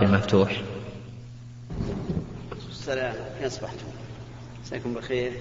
المفتوح. 0.00 0.62
السلام. 2.70 3.14
كيف 3.38 3.46
أصبحتم؟ 3.46 3.86
مساكم 4.62 4.94
بخير. 4.94 5.32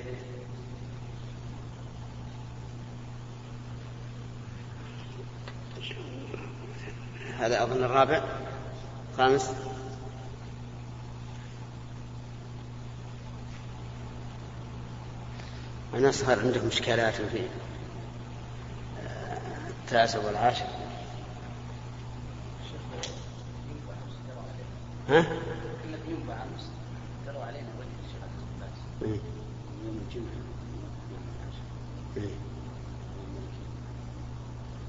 هذا 7.40 7.64
أظن 7.64 7.84
الرابع. 7.84 8.24
خامس 9.18 9.52
أنا 15.94 16.12
صار 16.12 16.40
عندكم 16.40 16.68
إشكالات 16.68 17.14
في 17.14 17.42
التاسع 19.86 20.20
والعاشر. 20.20 20.66
ها؟ 25.10 25.26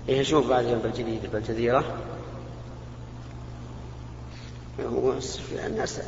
إيه. 0.09 0.23
شوف 0.23 0.49
بعد 0.49 0.65
يوم 0.65 0.81
الجديد 0.85 1.27
بالجزيرة 1.33 1.85
هو 4.81 5.15
الناس 5.67 6.01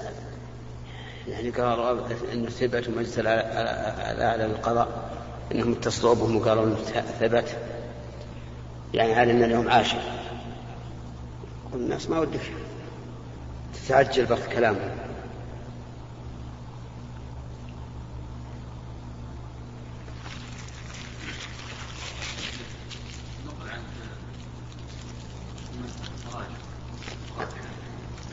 يعني 1.28 1.50
قالوا 1.50 2.00
أن 2.32 2.46
ثبت 2.46 2.88
مجلس 2.88 3.18
الأعلى 3.18 4.44
للقضاء. 4.44 5.10
أنهم 5.52 5.72
اتصلوا 5.72 6.14
بهم 6.14 6.36
وقالوا 6.36 6.64
أنه 6.64 6.74
ثبت. 7.20 7.56
يعني 8.94 9.14
على 9.14 9.32
أن 9.32 9.42
اليوم 9.42 9.68
عاشر 9.70 10.02
الناس 11.74 12.10
ما 12.10 12.18
ودك. 12.18 12.52
تتعجل 13.74 14.26
بخ 14.26 14.46
كلامهم 14.52 15.10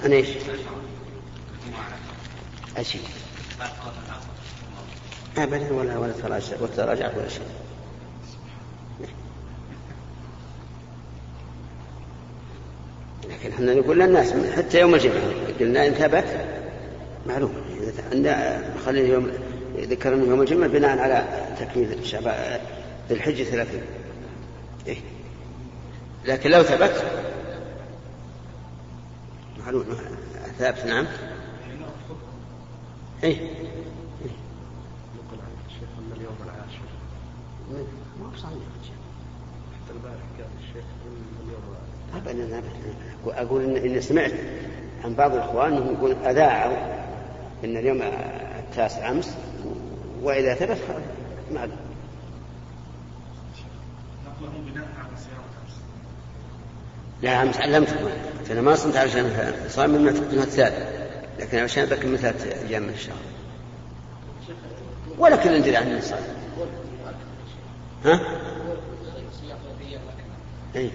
عن 0.04 0.14
إيش؟ 0.14 0.28
أشي 2.78 3.00
أبدا 5.38 5.74
ولا 5.74 5.98
ولا 5.98 6.14
تراجع 6.14 6.58
ولا 6.62 6.76
تراجع 6.76 7.18
ولا 7.18 7.28
شيء 7.30 7.48
لكن 13.30 13.47
إحنا 13.58 13.74
نقول 13.74 14.00
للناس 14.00 14.34
حتى 14.56 14.80
يوم 14.80 14.96
الجمعة. 14.96 15.32
قلنا 15.60 15.88
إن 15.88 15.94
ثبت 15.94 16.46
معلوم. 17.28 17.54
إذا 18.12 18.74
خلينا 18.86 19.08
يوم 19.08 19.32
ذكرنا 19.78 20.26
يوم 20.26 20.42
الجمعة 20.42 20.70
بناء 20.70 21.00
على 21.00 21.26
تكميل 21.60 22.06
شعبان 22.06 22.60
ذي 23.10 23.16
الحجة 23.16 23.44
ثلاثين 23.44 23.82
إيه؟ 24.88 24.98
لكن 26.26 26.50
لو 26.50 26.64
ثبت 26.64 27.06
معلوم. 29.60 29.86
ثابت 30.60 30.86
نعم. 30.86 31.06
إيه. 33.24 33.38
يقول 35.16 35.40
عن 35.40 35.52
الشيخ 35.68 35.90
اليوم 36.18 36.36
العاشر. 36.46 36.82
ما 38.20 38.28
هو 38.28 38.38
صحيح. 38.38 38.58
ابدا 42.16 42.44
ابدا 42.44 42.62
أقول 43.26 43.64
ان 43.64 43.76
إني 43.76 44.02
سمعت 44.02 44.32
عن 45.04 45.14
بعض 45.14 45.34
الإخوان 45.34 45.74
أنهم 45.74 45.94
يقول 45.94 46.16
أذاعوا 46.26 46.78
إن 47.64 47.78
اليوم 47.78 48.02
التاسع 48.60 49.10
أمس 49.10 49.34
وإذا 50.22 50.54
ثبت 50.54 50.78
صيام 55.20 55.38
أمس. 55.64 55.82
لا 57.22 57.44
أمس 57.44 57.58
علمتكم 57.58 58.08
أنا 58.52 58.62
ما 58.62 58.76
صمت 58.76 58.96
علشان 58.96 59.54
صام 59.68 59.90
من 59.90 60.08
الثالث 60.08 60.98
لكن 61.40 61.58
عشان 61.58 61.86
بكمل 61.86 62.20
ثلاث 62.20 62.66
أيام 62.70 62.84
من 62.84 62.90
الشهر 62.90 63.16
ولا 65.18 65.36
كل 65.36 65.60
ندري 65.60 65.78
عن 65.78 65.88
الانسان 65.88 66.20
ها؟ 68.06 68.20
اي 70.76 70.90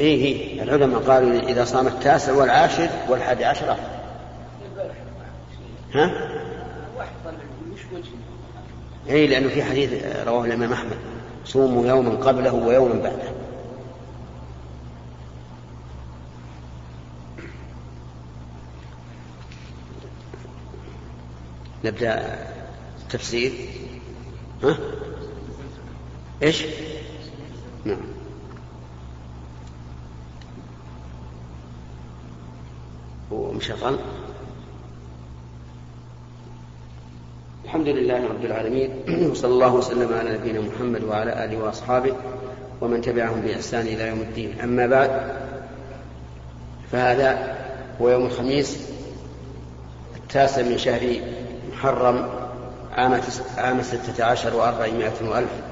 إيه 0.00 0.24
إيه 0.24 0.62
العلماء 0.62 1.00
قالوا 1.00 1.40
إذا 1.40 1.64
صام 1.64 1.86
التاسع 1.86 2.32
والعاشر 2.32 2.88
والحادي 3.08 3.44
عشر. 3.44 3.76
ها؟ 5.94 6.10
إيه 9.08 9.26
لأنه 9.28 9.48
في 9.48 9.62
حديث 9.62 10.04
رواه 10.26 10.44
الإمام 10.44 10.72
أحمد 10.72 10.96
صوموا 11.44 11.86
يوما 11.86 12.10
قبله 12.10 12.54
ويوما 12.54 12.94
بعده 13.02 13.32
نبدأ 21.84 22.38
التفسير 23.02 23.52
ها؟ 24.62 24.76
إيش؟ 26.42 26.66
نعم. 27.84 27.96
ومشغل 33.30 33.98
الحمد 37.64 37.88
لله 37.88 38.28
رب 38.28 38.44
العالمين 38.44 38.90
وصلى 39.30 39.52
الله 39.52 39.74
وسلم 39.74 40.14
على 40.14 40.38
نبينا 40.38 40.60
محمد 40.60 41.04
وعلى 41.04 41.44
آله 41.44 41.58
وأصحابه 41.58 42.16
ومن 42.80 43.02
تبعهم 43.02 43.40
بإحسان 43.40 43.86
إلى 43.86 44.08
يوم 44.08 44.20
الدين. 44.20 44.60
أما 44.60 44.86
بعد 44.86 45.32
فهذا 46.92 47.56
هو 48.00 48.08
يوم 48.08 48.26
الخميس 48.26 48.78
التاسع 50.16 50.62
من 50.62 50.78
شهر 50.78 51.20
محرم 51.72 52.28
عام 53.56 53.82
ستة 53.82 54.24
عشر 54.24 54.56
وأربعمائة 54.56 55.28
وألف. 55.28 55.71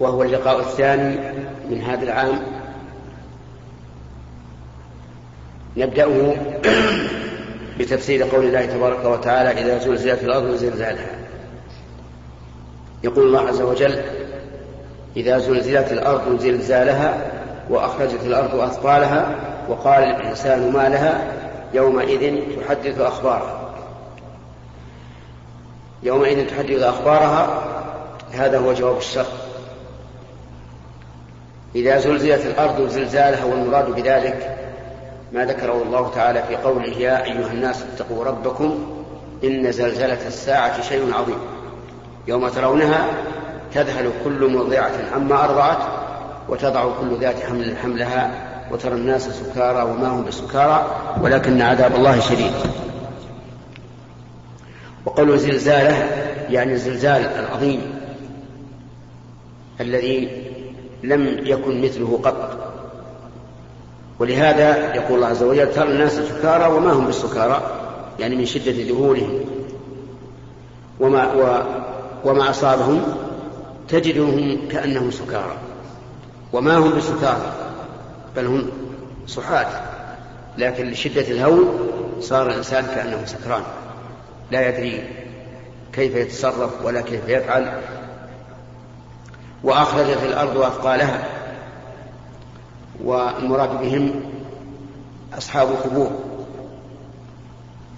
وهو 0.00 0.22
اللقاء 0.22 0.60
الثاني 0.60 1.16
من 1.70 1.80
هذا 1.80 2.02
العام. 2.02 2.38
نبدأه 5.76 6.34
بتفسير 7.78 8.22
قول 8.22 8.44
الله 8.44 8.66
تبارك 8.66 9.04
وتعالى 9.04 9.50
إذا 9.50 9.78
زلزلت 9.78 10.22
الأرض 10.22 10.54
زلزالها. 10.54 11.10
يقول 13.04 13.26
الله 13.26 13.48
عز 13.48 13.60
وجل 13.60 14.02
إذا 15.16 15.38
زلزلت 15.38 15.92
الأرض 15.92 16.40
زلزالها 16.40 17.30
وأخرجت 17.70 18.20
الأرض 18.26 18.54
أثقالها 18.54 19.36
وقال 19.68 20.02
الإنسان 20.02 20.72
ما 20.72 20.88
لها 20.88 21.32
يومئذ 21.74 22.40
تحدث 22.60 23.00
أخبارها. 23.00 23.60
يومئذ 26.02 26.46
تحدث 26.46 26.82
أخبارها 26.82 27.64
هذا 28.32 28.58
هو 28.58 28.72
جواب 28.72 28.96
الشر 28.96 29.43
إذا 31.74 31.98
زلزلت 31.98 32.46
الأرض 32.46 32.88
زلزالها 32.88 33.44
والمراد 33.44 33.90
بذلك 33.90 34.56
ما 35.32 35.44
ذكره 35.44 35.82
الله 35.82 36.10
تعالى 36.14 36.42
في 36.48 36.56
قوله 36.56 36.88
يا 36.88 37.24
أيها 37.24 37.52
الناس 37.52 37.84
اتقوا 37.94 38.24
ربكم 38.24 38.78
إن 39.44 39.72
زلزلة 39.72 40.26
الساعة 40.26 40.82
شيء 40.82 41.14
عظيم 41.14 41.38
يوم 42.28 42.48
ترونها 42.48 43.06
تذهل 43.74 44.10
كل 44.24 44.52
مرضعة 44.52 44.92
عما 45.14 45.44
أرضعت 45.44 45.78
وتضع 46.48 46.84
كل 47.00 47.20
ذات 47.20 47.42
حمل 47.42 47.76
حملها 47.76 48.30
وترى 48.70 48.94
الناس 48.94 49.28
سكارى 49.28 49.82
وما 49.82 50.08
هم 50.08 50.24
بسكارى 50.24 50.86
ولكن 51.22 51.62
عذاب 51.62 51.94
الله 51.94 52.20
شديد. 52.20 52.52
وقول 55.06 55.38
زلزالة 55.38 55.96
يعني 56.50 56.72
الزلزال 56.72 57.26
العظيم 57.26 57.94
الذي 59.80 60.53
لم 61.08 61.40
يكن 61.44 61.82
مثله 61.82 62.20
قط. 62.24 62.58
ولهذا 64.18 64.94
يقول 64.94 65.14
الله 65.14 65.26
عز 65.26 65.42
وجل 65.42 65.72
ترى 65.72 65.90
الناس 65.90 66.12
سكارى 66.12 66.72
وما 66.72 66.92
هم 66.92 67.06
بالسكارى؟ 67.06 67.62
يعني 68.18 68.36
من 68.36 68.46
شدة 68.46 68.72
ذهولهم. 68.72 69.40
وما 71.00 71.32
و 71.32 71.62
وما 72.24 72.50
أصابهم؟ 72.50 73.02
تجدهم 73.88 74.58
كأنهم 74.70 75.10
سكارى. 75.10 75.56
وما 76.52 76.76
هم 76.76 76.96
بسكارى 76.96 77.52
بل 78.36 78.46
هم 78.46 78.70
صحاة. 79.26 79.66
لكن 80.58 80.90
لشدة 80.90 81.20
الهول 81.28 81.64
صار 82.20 82.50
الإنسان 82.50 82.86
كأنه 82.86 83.24
سكران. 83.26 83.62
لا 84.50 84.68
يدري 84.68 85.02
كيف 85.92 86.14
يتصرف 86.14 86.84
ولا 86.84 87.00
كيف 87.00 87.28
يفعل. 87.28 87.72
وأخرجت 89.64 90.22
الأرض 90.22 90.58
أثقالها. 90.58 91.28
والمراد 93.04 93.80
بهم 93.80 94.20
أصحاب 95.38 95.68
القبور. 95.68 96.10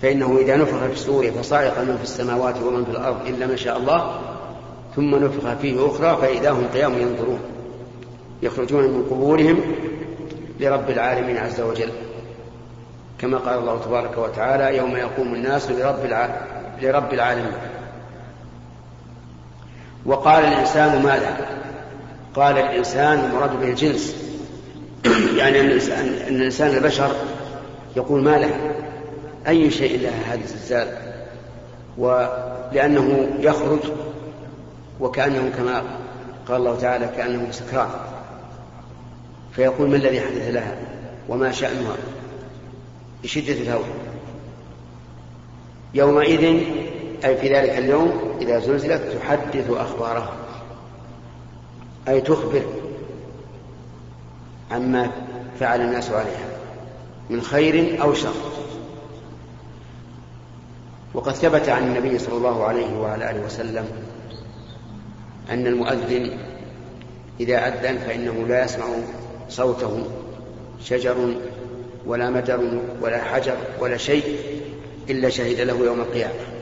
فإنه 0.02 0.38
إذا 0.38 0.56
نفخ 0.56 0.78
في 0.78 0.92
السور 0.92 1.30
فصعق 1.30 1.78
من 1.78 1.96
في 1.96 2.02
السماوات 2.02 2.54
ومن 2.62 2.84
في 2.84 2.90
الأرض 2.90 3.26
إلا 3.26 3.46
ما 3.46 3.56
شاء 3.56 3.76
الله 3.76 4.20
ثم 4.96 5.14
نفخ 5.14 5.54
فيه 5.54 5.86
أخرى 5.86 6.16
فإذا 6.16 6.50
هم 6.50 6.66
قيام 6.74 6.92
ينظرون. 6.92 7.40
يخرجون 8.42 8.82
من 8.82 9.06
قبورهم 9.10 9.60
لرب 10.60 10.90
العالمين 10.90 11.36
عز 11.36 11.60
وجل. 11.60 11.90
كما 13.18 13.38
قال 13.38 13.58
الله 13.58 13.80
تبارك 13.84 14.18
وتعالى 14.18 14.76
يوم 14.76 14.96
يقوم 14.96 15.34
الناس 15.34 15.70
لرب 15.70 16.28
لرب 16.82 17.14
العالمين. 17.14 17.52
وقال 20.06 20.44
الإنسان 20.44 21.02
ماذا؟ 21.02 21.36
قال 22.34 22.58
الإنسان 22.58 23.18
المراد 23.18 23.60
به 23.60 23.68
الجنس. 23.68 24.16
يعني 25.36 25.60
أن 25.60 25.66
الإنسان, 26.28 26.76
البشر 26.76 27.10
يقول 27.96 28.22
ما 28.22 28.38
له 28.38 28.50
أي 29.48 29.70
شيء 29.70 30.00
له 30.00 30.12
هذا 30.32 30.40
الزلزال؟ 30.44 30.88
ولأنه 31.98 33.28
يخرج 33.40 33.80
وكأنه 35.00 35.50
كما 35.56 35.82
قال 36.48 36.56
الله 36.56 36.76
تعالى 36.80 37.10
كأنه 37.16 37.46
سكران. 37.50 37.88
فيقول 39.52 39.88
ما 39.88 39.96
الذي 39.96 40.20
حدث 40.20 40.50
لها 40.50 40.76
وما 41.28 41.52
شأنها؟ 41.52 41.96
بشدة 43.22 43.52
الهول 43.52 43.84
يومئذ 45.94 46.60
أي 47.24 47.36
في 47.36 47.54
ذلك 47.54 47.70
اليوم 47.70 48.36
إذا 48.40 48.58
زلزلت 48.58 49.02
تحدث 49.20 49.70
أخبارها 49.70 50.36
أي 52.08 52.20
تخبر 52.20 52.62
عما 54.70 55.10
فعل 55.60 55.80
الناس 55.80 56.10
عليها 56.10 56.48
من 57.30 57.42
خير 57.42 58.02
أو 58.02 58.14
شر. 58.14 58.34
وقد 61.14 61.32
ثبت 61.32 61.68
عن 61.68 61.82
النبي 61.82 62.18
صلى 62.18 62.36
الله 62.36 62.64
عليه 62.64 62.98
وعلى 62.98 63.30
آله 63.30 63.46
وسلم 63.46 63.88
أن 65.50 65.66
المؤذن 65.66 66.38
إذا 67.40 67.68
أذن 67.68 67.98
فإنه 67.98 68.46
لا 68.48 68.64
يسمع 68.64 68.86
صوته 69.48 70.04
شجر 70.84 71.34
ولا 72.06 72.30
مدر 72.30 72.80
ولا 73.00 73.24
حجر 73.24 73.56
ولا 73.80 73.96
شيء 73.96 74.38
إلا 75.10 75.28
شهد 75.28 75.60
له 75.60 75.84
يوم 75.84 76.00
القيامة. 76.00 76.55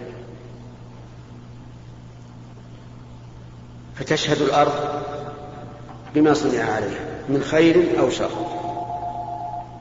فتشهد 3.95 4.43
الأرض 4.43 4.73
بما 6.15 6.35
صنع 6.35 6.63
عليها 6.63 7.05
من 7.29 7.43
خير 7.43 7.85
أو 7.99 8.11
شر. 8.11 8.31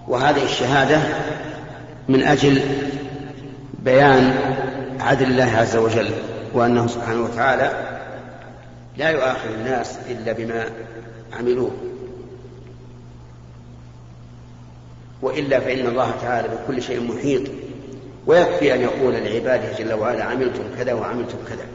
وهذه 0.08 0.44
الشهادة 0.44 1.02
من 2.10 2.24
أجل 2.24 2.62
بيان 3.80 4.36
عدل 5.00 5.26
الله 5.26 5.58
عز 5.58 5.76
وجل 5.76 6.10
وأنه 6.54 6.88
سبحانه 6.88 7.24
وتعالى 7.24 8.00
لا 8.98 9.10
يؤاخذ 9.10 9.50
الناس 9.50 9.98
إلا 10.10 10.32
بما 10.32 10.66
عملوه. 11.34 11.72
وإلا 15.22 15.60
فإن 15.60 15.88
الله 15.88 16.12
تعالى 16.22 16.48
بكل 16.48 16.82
شيء 16.82 17.14
محيط 17.14 17.42
ويكفي 18.28 18.74
أن 18.74 18.82
يقول 18.82 19.14
لعباده 19.14 19.78
جل 19.78 19.94
وعلا 19.94 20.24
عملتم 20.24 20.64
كذا 20.78 20.94
وعملتم 20.94 21.38
كذا. 21.50 21.66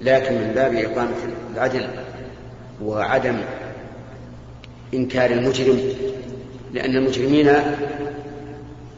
لكن 0.00 0.34
من 0.34 0.52
باب 0.54 0.74
إقامة 0.74 1.14
العدل 1.54 1.86
وعدم 2.82 3.36
إنكار 4.94 5.30
المجرم 5.30 5.80
لأن 6.72 6.96
المجرمين 6.96 7.52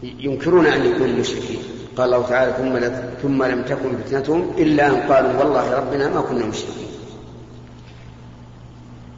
ينكرون 0.02 0.66
أن 0.66 0.86
يكونوا 0.86 1.20
مشركين. 1.20 1.58
قال 1.98 2.14
الله 2.14 2.28
تعالى 2.28 2.52
ثم 2.52 2.78
ثم 3.22 3.44
لم 3.44 3.62
تكن 3.62 3.96
فتنتهم 3.96 4.50
إلا 4.58 4.86
أن 4.86 4.94
قالوا 4.94 5.38
والله 5.38 5.76
ربنا 5.76 6.08
ما 6.08 6.20
كنا 6.20 6.46
مشركين 6.46 6.88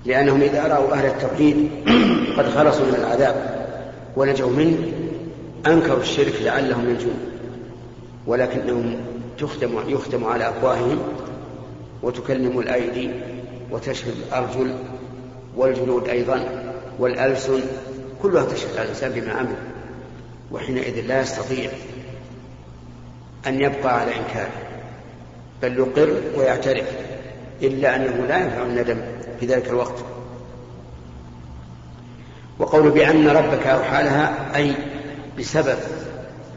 لأنهم 0.05 0.41
إذا 0.41 0.67
رأوا 0.67 0.93
أهل 0.93 1.07
التوحيد 1.07 1.71
قد 2.39 2.49
خلصوا 2.49 2.87
من 2.87 2.95
العذاب 2.95 3.67
ونجوا 4.17 4.51
منه 4.51 4.79
أنكروا 5.67 6.01
الشرك 6.01 6.35
لعلهم 6.43 6.91
ينجون 6.91 7.19
ولكنهم 8.27 8.97
تختم 9.39 9.71
يختم 9.89 10.25
على 10.25 10.49
أفواههم 10.49 10.99
وتكلم 12.03 12.59
الأيدي 12.59 13.11
وتشهد 13.71 14.15
الأرجل 14.29 14.75
والجلود 15.57 16.09
أيضا 16.09 16.45
والألسن 16.99 17.61
كلها 18.23 18.45
تشهد 18.45 18.77
على 18.77 18.83
الإنسان 18.83 19.11
بما 19.13 19.33
عمل 19.33 19.57
وحينئذ 20.53 21.07
لا 21.07 21.21
يستطيع 21.21 21.71
أن 23.47 23.61
يبقى 23.61 24.01
على 24.01 24.17
إنكاره 24.17 24.53
بل 25.63 25.79
يقر 25.79 26.21
ويعترف 26.37 26.87
إلا 27.63 27.97
أنه 27.97 28.27
لا 28.29 28.39
ينفع 28.45 28.63
الندم 28.63 28.99
في 29.41 29.47
ذلك 29.47 29.69
الوقت. 29.69 30.05
وقول 32.59 32.91
بأن 32.91 33.29
ربك 33.29 33.67
أوحى 33.67 34.03
لها 34.03 34.57
أي 34.57 34.75
بسبب 35.39 35.79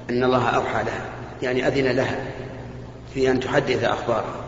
أن 0.09 0.23
الله 0.23 0.49
أوحى 0.49 0.83
لها 0.83 1.05
يعني 1.41 1.67
أذن 1.67 1.87
لها 1.87 2.25
في 3.13 3.31
أن 3.31 3.39
تحدث 3.39 3.83
أخبارها. 3.83 4.42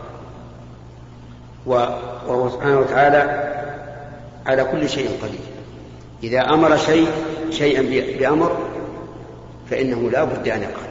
وهو 1.66 2.50
سبحانه 2.50 2.78
وتعالى 2.78 3.52
على 4.46 4.64
كل 4.64 4.88
شيء 4.88 5.08
قدير. 5.22 5.40
إذا 6.22 6.40
أمر 6.40 6.76
شيء 6.76 7.08
شيئا 7.50 7.82
بأمر 8.18 8.56
فإنه 9.70 10.10
لا 10.10 10.24
بد 10.24 10.48
أن 10.48 10.62
يقع 10.62 10.86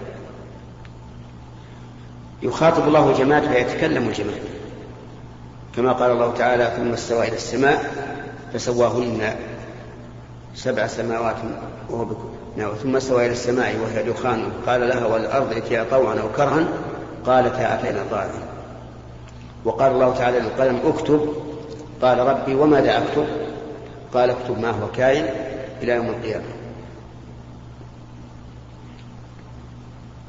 يخاطب 2.44 2.88
الله 2.88 3.10
الجماد 3.10 3.44
فيتكلم 3.44 4.07
الجماد 4.07 4.42
كما 5.75 5.92
قال 5.92 6.12
الله 6.12 6.33
تعالى 6.38 6.72
ثم 6.77 6.94
استوى 6.94 7.27
إلى 7.27 7.36
السماء 7.36 7.94
فسواهن 8.54 9.36
سبع 10.56 10.88
سماوات 10.88 11.36
وهو 11.89 12.06
نعم. 12.57 12.74
ثم 12.74 12.95
استوى 12.95 13.25
إلى 13.25 13.33
السماء 13.33 13.75
وهي 13.83 14.04
دخان. 14.04 14.51
قال 14.68 14.88
لها 14.88 15.06
والأرض 15.06 15.54
ائتيا 15.54 15.86
طوعا 15.92 16.19
أو 16.19 16.30
كرها 16.38 16.68
قالتا 17.25 17.75
أتينا 17.75 18.04
طائعين 18.12 18.54
وقال 19.65 19.91
الله 19.91 20.13
تعالى 20.13 20.39
للقلم 20.39 20.79
اكتب. 20.85 21.33
قال 22.01 22.19
ربي 22.19 22.56
وماذا 22.56 22.97
أكتب؟ 22.97 23.25
قال 24.13 24.29
اكتب 24.29 24.60
ما 24.60 24.69
هو 24.69 24.91
كائن 24.91 25.25
إلى 25.81 25.91
يوم 25.91 26.10
القيامة. 26.10 26.45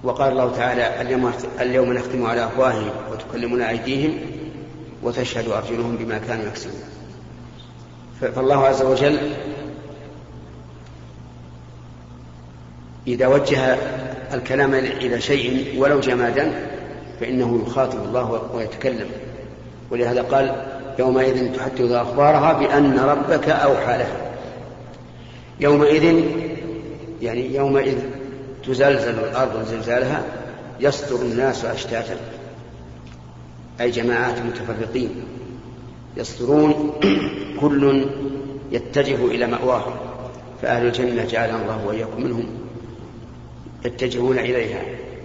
وقال 0.05 0.33
الله 0.33 0.57
تعالى 0.57 1.01
اليوم, 1.01 1.33
اليوم 1.61 1.93
نختم 1.93 2.27
على 2.27 2.45
أفواههم 2.45 2.91
وتكلمنا 3.13 3.71
أيديهم 3.71 4.19
وتشهد 5.03 5.49
أرجلهم 5.49 5.97
بما 5.97 6.19
كانوا 6.19 6.45
يكسبون. 6.45 6.81
فالله 8.21 8.67
عز 8.67 8.83
وجل 8.83 9.33
إذا 13.07 13.27
وجه 13.27 13.75
الكلام 14.35 14.75
إلى 14.75 15.21
شيء 15.21 15.81
ولو 15.81 16.01
جمادا 16.01 16.69
فإنه 17.21 17.63
يخاطب 17.67 18.05
الله 18.05 18.51
ويتكلم. 18.55 19.09
ولهذا 19.91 20.23
قال 20.23 20.65
يومئذ 20.99 21.57
تحدث 21.57 21.91
أخبارها 21.91 22.53
بأن 22.53 22.99
ربك 22.99 23.49
أوحى 23.49 23.99
لها. 23.99 24.33
يومئذ 25.61 26.25
يعني 27.23 27.55
يومئذ 27.55 27.99
تزلزل 28.67 29.19
الأرض 29.19 29.67
زلزالها 29.71 30.23
يصدر 30.81 31.23
الناس 31.23 31.65
أشتاتا. 31.65 32.17
أي 33.81 33.91
جماعات 33.91 34.35
متفرقين 34.39 35.11
يصدرون 36.17 36.93
كل 37.61 38.07
يتجه 38.73 39.25
إلى 39.25 39.47
مأواه 39.47 39.85
فأهل 40.63 40.87
الجنة 40.87 41.25
جعلنا 41.25 41.63
الله 41.63 41.87
وإياكم 41.87 42.23
منهم 42.23 42.47
يتجهون 43.85 44.39
إليها 44.39 44.83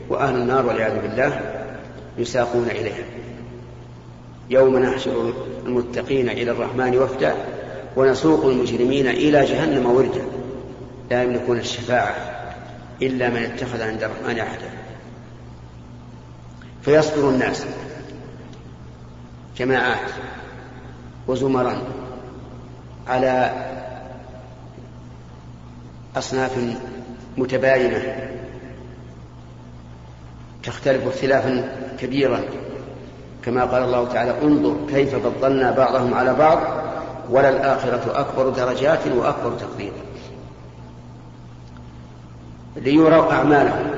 وأهل 0.10 0.36
النار 0.36 0.66
والعياذ 0.66 1.02
بالله 1.02 1.42
يساقون 2.18 2.68
إليها. 2.72 3.04
يوم 4.52 4.78
نحشر 4.78 5.34
المتقين 5.66 6.30
إلى 6.30 6.52
الرحمن 6.52 6.98
وفدا 6.98 7.36
ونسوق 7.96 8.46
المجرمين 8.46 9.08
إلى 9.08 9.46
جهنم 9.46 9.86
وردا. 9.86 10.26
لا 11.12 11.24
يملكون 11.24 11.58
الشفاعة 11.58 12.16
إلا 13.02 13.30
من 13.30 13.38
اتخذ 13.38 13.82
عند 13.82 14.04
الرحمن 14.04 14.40
عهدا 14.40 14.70
فيصبر 16.82 17.30
الناس 17.30 17.66
جماعات 19.58 20.12
وزمرا 21.28 21.82
على 23.08 23.52
أصناف 26.16 26.52
متباينة 27.38 28.30
تختلف 30.64 31.08
اختلافا 31.08 31.72
كبيرا. 32.00 32.44
كما 33.46 33.66
قال 33.66 33.84
الله 33.84 34.08
تعالى 34.08 34.36
انظر 34.44 34.76
كيف 34.90 35.16
فضلنا 35.16 35.72
بعضهم 35.72 36.14
على 36.14 36.34
بعض 36.34 36.60
وللآخرة 37.30 38.20
أكبر 38.20 38.50
درجات 38.50 39.00
وأكبر 39.08 39.52
تقديرا 39.52 39.94
ليروا 42.76 43.32
أعمالهم. 43.32 43.92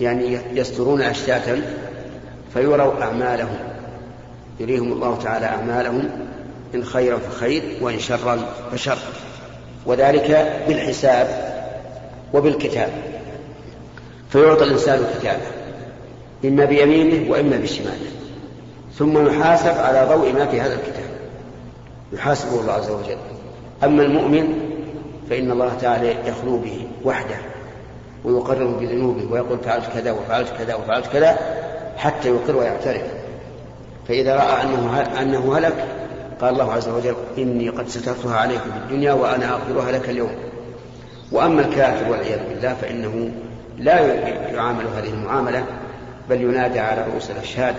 يعني 0.00 0.38
يسترون 0.52 1.02
أشتاتا 1.02 1.62
فيروا 2.54 3.02
أعمالهم. 3.02 3.56
يريهم 4.60 4.92
الله 4.92 5.18
تعالى 5.22 5.46
أعمالهم 5.46 6.08
إن 6.74 6.84
خيرا 6.84 7.18
فخير 7.18 7.62
وإن 7.80 7.98
شرا 7.98 8.38
فشر. 8.72 8.98
وذلك 9.86 10.62
بالحساب 10.68 11.56
وبالكتاب. 12.34 12.90
فيعطى 14.30 14.64
الإنسان 14.64 15.06
كتابه 15.18 15.65
إما 16.44 16.64
بيمينه 16.64 17.30
وإما 17.30 17.56
بشماله. 17.56 18.10
ثم 18.94 19.26
يحاسب 19.26 19.80
على 19.80 20.06
ضوء 20.14 20.32
ما 20.32 20.46
في 20.46 20.60
هذا 20.60 20.74
الكتاب. 20.74 21.04
يحاسبه 22.12 22.60
الله 22.60 22.72
عز 22.72 22.90
وجل. 22.90 23.16
أما 23.84 24.02
المؤمن 24.02 24.54
فإن 25.30 25.50
الله 25.50 25.74
تعالى 25.80 26.14
يخلو 26.28 26.58
به 26.58 26.86
وحده 27.04 27.36
ويقرر 28.24 28.66
بذنوبه 28.66 29.32
ويقول 29.32 29.58
فعلت 29.58 29.86
كذا 29.94 30.12
وفعلت 30.12 30.48
كذا 30.58 30.74
وفعلت 30.74 31.06
كذا 31.06 31.38
حتى 31.96 32.28
يقر 32.28 32.56
ويعترف. 32.56 33.02
فإذا 34.08 34.36
رأى 34.36 34.62
أنه 34.62 35.00
أنه 35.22 35.58
هلك 35.58 35.84
قال 36.40 36.52
الله 36.52 36.72
عز 36.72 36.88
وجل 36.88 37.14
إني 37.38 37.68
قد 37.68 37.88
سترتها 37.88 38.36
عليك 38.36 38.60
في 38.60 38.78
الدنيا 38.84 39.12
وأنا 39.12 39.52
أغفرها 39.52 39.92
لك 39.92 40.08
اليوم. 40.08 40.30
وأما 41.32 41.60
الكافر 41.60 42.10
والعياذ 42.10 42.38
بالله 42.48 42.74
فإنه 42.74 43.30
لا 43.78 44.14
يعامل 44.54 44.84
هذه 44.96 45.08
المعاملة 45.08 45.64
بل 46.30 46.40
ينادى 46.40 46.80
على 46.80 47.04
رؤوس 47.10 47.30
الأشهاد 47.30 47.74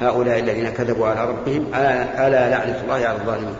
هؤلاء 0.00 0.38
الذين 0.38 0.68
كذبوا 0.68 1.06
على 1.06 1.30
ربهم 1.30 1.66
ألا 1.74 2.50
لعنة 2.50 2.80
الله 2.82 2.94
على 2.94 3.12
الظالمين. 3.12 3.56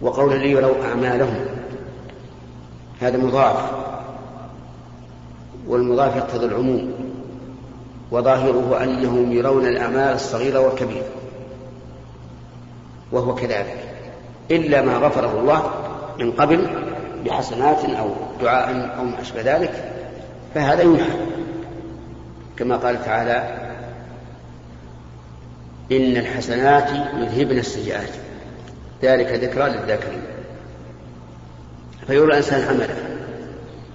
وقول 0.00 0.38
لي 0.40 0.50
يروا 0.50 0.84
أعمالهم 0.84 1.44
هذا 3.00 3.18
مضاف 3.18 3.70
والمضاف 5.66 6.16
يقتضي 6.16 6.46
العموم 6.46 6.92
وظاهره 8.10 8.82
أنهم 8.82 9.32
يرون 9.32 9.66
الأعمال 9.66 10.14
الصغيرة 10.14 10.60
والكبيرة 10.60 11.06
وهو 13.12 13.34
كذلك 13.34 13.88
إلا 14.50 14.82
ما 14.82 14.96
غفره 14.96 15.40
الله 15.40 15.70
من 16.18 16.32
قبل 16.32 16.87
بحسنات 17.24 17.84
أو 17.84 18.10
دعاء 18.40 18.94
أو 18.98 19.04
ما 19.04 19.20
أشبه 19.20 19.56
ذلك 19.56 19.92
فهذا 20.54 20.82
يمحى 20.82 21.12
كما 22.56 22.76
قال 22.76 23.04
تعالى 23.04 23.68
إن 25.92 26.16
الحسنات 26.16 26.90
يذهبن 26.90 27.58
السيئات. 27.58 28.08
ذلك 29.02 29.26
ذكرى 29.26 29.68
للذاكرين. 29.68 30.22
فيرى 32.06 32.24
الإنسان 32.24 32.68
عمله 32.68 32.96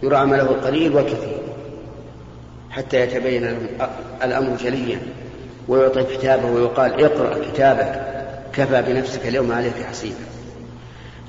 يرى 0.03 0.15
عمله 0.15 0.42
القليل 0.42 0.96
والكثير 0.96 1.38
حتى 2.72 3.00
يتبين 3.00 3.58
الأمر 4.24 4.58
جليا 4.58 5.00
ويعطي 5.68 6.03
كتابه 6.03 6.46
ويقال 6.46 7.03
اقرأ 7.06 7.38
كتابك 7.51 8.01
كفى 8.53 8.82
بنفسك 8.82 9.27
اليوم 9.27 9.51
عليك 9.51 9.84
حسيبا. 9.89 10.25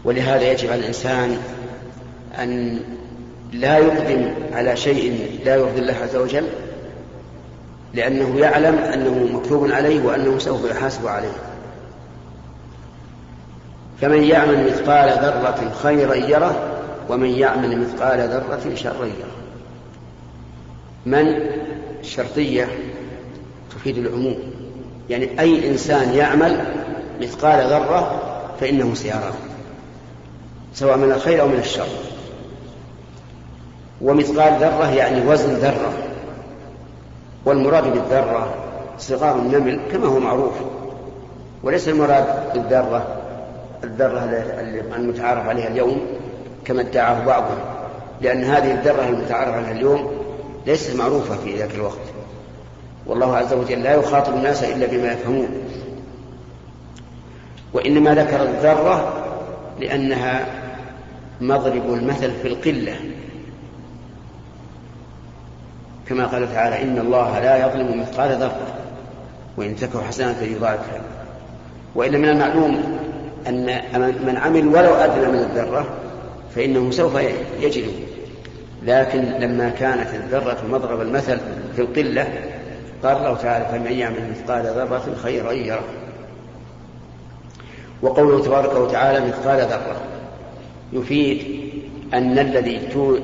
ولهذا 0.05 0.53
يجب 0.53 0.71
على 0.71 0.81
الإنسان 0.81 1.39
أن 2.43 2.81
لا 3.53 3.79
يقدم 3.79 4.35
على 4.53 4.77
شيء 4.77 5.29
لا 5.45 5.57
يرضي 5.57 5.81
الله 5.81 5.97
عز 6.03 6.17
وجل 6.17 6.45
لأنه 7.95 8.39
يعلم 8.39 8.79
أنه 8.79 9.39
مكتوب 9.39 9.71
عليه 9.71 10.03
وأنه 10.03 10.39
سوف 10.39 10.71
يحاسب 10.71 11.07
عليه. 11.07 11.37
فمن 14.01 14.25
يعمل 14.25 14.67
مثقال 14.67 15.09
ذرة 15.09 15.73
خيرا 15.83 16.15
يره 16.15 16.81
ومن 17.09 17.31
يعمل 17.31 17.81
مثقال 17.81 18.21
ذرة 18.21 18.75
شرا 18.75 19.05
يره. 19.05 19.35
من؟ 21.07 21.51
الشرطية 22.01 22.69
تفيد 23.71 23.99
العموم. 23.99 24.39
يعني 25.11 25.41
أي 25.41 25.71
إنسان 25.71 26.15
يعمل 26.15 26.65
مثقال 27.21 27.67
ذرة 27.67 28.21
فإنه 28.61 28.95
سيراه 28.95 29.35
سواء 30.75 30.97
من 30.97 31.13
الخير 31.13 31.41
أو 31.41 31.49
من 31.49 31.59
الشر. 31.59 31.87
ومثقال 34.05 34.53
ذرة 34.61 34.95
يعني 34.95 35.27
وزن 35.27 35.55
ذرة. 35.55 35.93
والمراد 37.45 37.93
بالذرة 37.93 38.55
صغار 38.99 39.39
النمل 39.39 39.81
كما 39.93 40.07
هو 40.07 40.19
معروف. 40.19 40.53
وليس 41.63 41.89
المراد 41.89 42.53
بالذرة 42.55 43.07
الذرة 43.85 44.19
المتعارف 44.97 45.49
عليها 45.49 45.69
اليوم 45.69 46.01
كما 46.65 46.81
ادعاه 46.81 47.25
بعضهم. 47.25 47.59
لأن 48.21 48.45
هذه 48.45 48.73
الذرة 48.73 49.09
المتعارف 49.09 49.55
عليها 49.55 49.73
اليوم 49.73 50.11
ليست 50.67 50.97
معروفة 50.97 51.37
في 51.37 51.57
ذاك 51.57 51.75
الوقت. 51.75 51.99
والله 53.07 53.37
عز 53.37 53.53
وجل 53.53 53.83
لا 53.83 53.95
يخاطب 53.95 54.35
الناس 54.35 54.65
إلا 54.65 54.87
بما 54.87 55.13
يفهمون. 55.13 55.49
وإنما 57.73 58.15
ذكر 58.15 58.43
الذرة 58.43 59.13
لأنها 59.81 60.47
مضرب 61.41 61.95
المثل 61.95 62.31
في 62.43 62.49
القلة. 62.49 62.97
كما 66.09 66.27
قال 66.27 66.53
تعالى 66.55 66.83
إن 66.83 66.99
الله 66.99 67.39
لا 67.39 67.67
يظلم 67.67 68.01
مثقال 68.01 68.31
ذرة 68.31 68.67
وإن 69.57 69.77
تكن 69.77 70.01
حسنة 70.01 70.43
يضاعفها 70.43 71.01
وإلا 71.95 72.19
من 72.19 72.29
المعلوم 72.29 72.99
أن 73.49 73.67
من 74.27 74.37
عمل 74.37 74.67
ولو 74.67 74.95
أدنى 74.95 75.27
من 75.27 75.39
الذرة 75.39 75.87
فإنه 76.55 76.91
سوف 76.91 77.19
يجد 77.61 77.85
لكن 78.83 79.21
لما 79.23 79.69
كانت 79.69 80.15
الذرة 80.15 80.59
مضرب 80.71 81.01
المثل 81.01 81.39
في 81.77 81.83
القلة 81.83 82.27
قال 83.03 83.17
الله 83.17 83.35
تعالى 83.35 83.65
فمن 83.65 83.93
يعمل 83.93 84.31
مثقال 84.31 84.63
ذرة 84.63 85.15
خيرا 85.23 85.53
يره. 85.53 85.85
وقوله 88.03 88.45
تبارك 88.45 88.75
وتعالى 88.77 89.27
مثقال 89.27 89.61
ذرة 89.61 89.97
يفيد 90.93 91.61
أن 92.15 92.39
الذي 92.39 92.81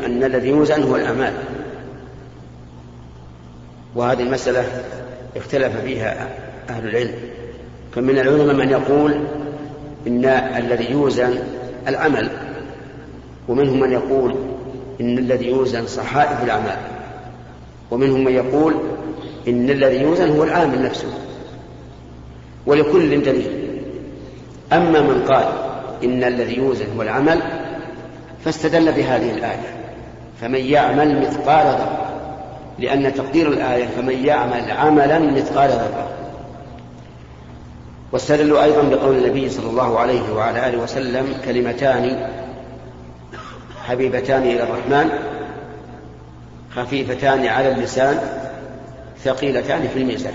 أن 0.07 0.25
الذي 0.25 0.49
يوزن 0.49 0.83
هو 0.83 0.97
الأعمال 0.97 1.33
وهذه 3.95 4.23
المسألة 4.23 4.65
اختلف 5.37 5.77
فيها 5.77 6.29
أهل 6.71 6.89
العلم. 6.89 7.15
فمن 7.93 8.19
العلماء 8.19 8.55
من 8.55 8.71
يقول 8.71 9.15
إن 10.07 10.25
الذي 10.57 10.91
يوزن 10.91 11.39
العمل 11.89 12.31
ومنهم 13.49 13.81
من 13.81 13.93
يقول 13.93 14.35
إن 15.01 15.19
الذي 15.19 15.47
يوزن 15.47 15.87
صحائف 15.87 16.45
الأعمال 16.45 16.77
ومنهم 17.91 18.25
من 18.25 18.33
يقول 18.33 18.75
إن 19.49 19.71
الذي 19.71 20.03
يوزن 20.03 20.37
هو 20.37 20.45
العامل 20.45 20.83
نفسه. 20.83 21.09
ولكل 22.67 23.23
دليل. 23.23 23.81
أما 24.73 25.01
من 25.01 25.25
قال 25.29 25.45
إن 26.05 26.25
الذي 26.25 26.57
يوزن 26.57 26.87
هو 26.97 27.03
العمل 27.03 27.43
فاستدل 28.45 28.93
بهذه 28.93 29.31
الآية. 29.31 29.77
فمن 30.41 30.61
يعمل 30.61 31.21
مثقال 31.21 31.67
ذرة. 31.67 32.00
لأن 32.81 33.15
تقدير 33.15 33.49
الآية 33.49 33.87
فمن 33.87 34.27
يعمل 34.27 34.71
عملا 34.71 35.19
مثقال 35.19 35.71
ذرة. 35.71 36.09
واستدلوا 38.13 38.65
أيضا 38.65 38.83
بقول 38.83 39.17
النبي 39.17 39.51
صلى 39.51 39.71
الله 39.71 39.99
عليه 39.99 40.33
وعلى 40.33 40.69
آله 40.69 40.79
وسلم 40.79 41.35
كلمتان 41.45 42.31
حبيبتان 43.85 44.43
إلى 44.43 44.63
الرحمن 44.63 45.11
خفيفتان 46.77 47.47
على 47.47 47.73
اللسان 47.73 48.19
ثقيلتان 49.25 49.89
في 49.89 49.99
الميزان. 49.99 50.35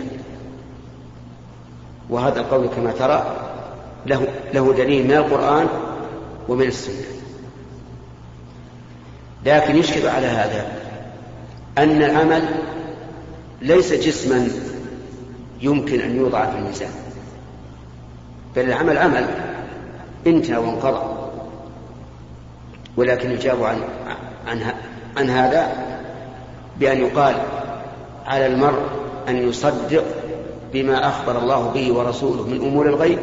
وهذا 2.10 2.40
القول 2.40 2.68
كما 2.68 2.92
ترى 2.92 3.36
له, 4.06 4.28
له 4.54 4.74
دليل 4.74 5.08
من 5.08 5.14
القرآن 5.14 5.68
ومن 6.50 6.68
السنة. 6.68 7.06
لكن 9.46 9.76
يشكل 9.76 10.08
على 10.08 10.28
هذا 10.28 10.85
أن 11.78 12.04
العمل 12.04 12.44
ليس 13.62 13.94
جسما 13.94 14.48
يمكن 15.62 16.00
أن 16.00 16.16
يوضع 16.16 16.46
في 16.46 16.58
الميزان 16.58 16.92
بل 18.56 18.62
العمل 18.62 18.98
عمل 18.98 19.26
انتهى 20.28 20.58
وانقضى. 20.58 21.16
ولكن 22.98 23.32
يجاب 23.32 23.64
عن 23.64 23.82
عن 24.48 24.74
عن 25.18 25.30
هذا 25.30 25.72
بأن 26.80 27.02
يقال 27.02 27.36
على 28.26 28.46
المرء 28.46 28.82
أن 29.28 29.50
يصدق 29.50 30.04
بما 30.74 31.08
أخبر 31.08 31.38
الله 31.40 31.70
به 31.70 31.94
ورسوله 31.94 32.48
من 32.48 32.62
أمور 32.62 32.90
الغيب 32.90 33.20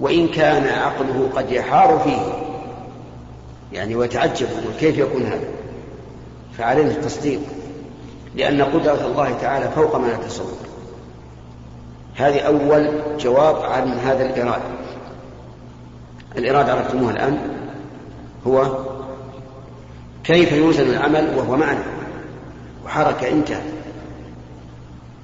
وإن 0.00 0.28
كان 0.28 0.66
عقله 0.66 1.30
قد 1.36 1.52
يحار 1.52 2.00
فيه. 2.04 2.44
يعني 3.72 3.96
ويتعجب 3.96 4.48
كيف 4.80 4.98
يكون 4.98 5.22
هذا؟ 5.22 5.63
فعلينا 6.58 6.90
التصديق 6.90 7.40
لأن 8.36 8.62
قدرة 8.62 9.06
الله 9.06 9.38
تعالى 9.40 9.70
فوق 9.70 9.96
ما 9.96 10.16
نتصور. 10.16 10.56
هذه 12.16 12.40
أول 12.40 12.90
جواب 13.18 13.56
عن 13.56 13.88
هذا 13.88 14.26
الإراد 14.26 14.62
الإراد 16.36 16.70
عرفتموه 16.70 17.10
الآن. 17.10 17.38
هو 18.46 18.78
كيف 20.24 20.52
يوزن 20.52 20.90
العمل 20.90 21.36
وهو 21.36 21.56
معنى 21.56 21.84
وحركة 22.84 23.28
انتهى 23.28 23.62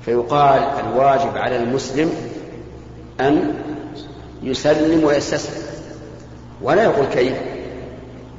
فيقال 0.04 0.62
الواجب 0.62 1.36
على 1.36 1.56
المسلم 1.56 2.12
أن 3.20 3.54
يسلم 4.42 5.04
ويستسلم. 5.04 5.62
ولا 6.62 6.82
يقول 6.82 7.06
كيف؟ 7.06 7.36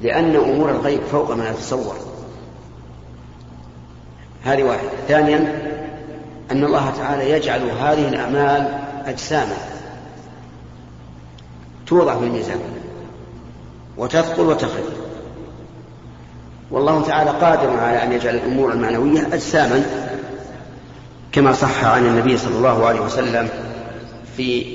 لأن 0.02 0.36
أمور 0.36 0.70
الغيب 0.70 1.02
فوق 1.02 1.32
ما 1.32 1.50
يتصور 1.50 2.11
هذه 4.44 4.64
واحدة. 4.64 4.90
ثانيا 5.08 5.38
أن 6.52 6.64
الله 6.64 6.90
تعالى 6.98 7.32
يجعل 7.32 7.62
هذه 7.62 8.08
الأعمال 8.08 8.80
أجساما 9.06 9.56
توضع 11.88 12.20
في 12.20 12.24
الميزان 12.24 12.60
وتثقل 13.98 14.46
وتخف. 14.46 14.84
والله 16.72 17.02
تعالى 17.02 17.30
قادر 17.30 17.80
على 17.80 18.04
أن 18.04 18.12
يجعل 18.12 18.36
الأمور 18.36 18.72
المعنوية 18.72 19.28
أجساما 19.34 19.84
كما 21.32 21.54
صح 21.54 21.86
عن 21.86 22.06
النبي 22.06 22.38
صلى 22.38 22.56
الله 22.56 22.86
عليه 22.86 23.00
وسلم 23.00 23.50
في 24.38 24.66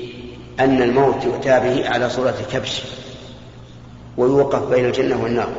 أن 0.59 0.81
الموت 0.81 1.23
يؤتى 1.25 1.59
به 1.59 1.89
على 1.89 2.09
صورة 2.09 2.35
كبش 2.51 2.83
ويوقف 4.17 4.69
بين 4.69 4.85
الجنة 4.85 5.23
والنار. 5.23 5.49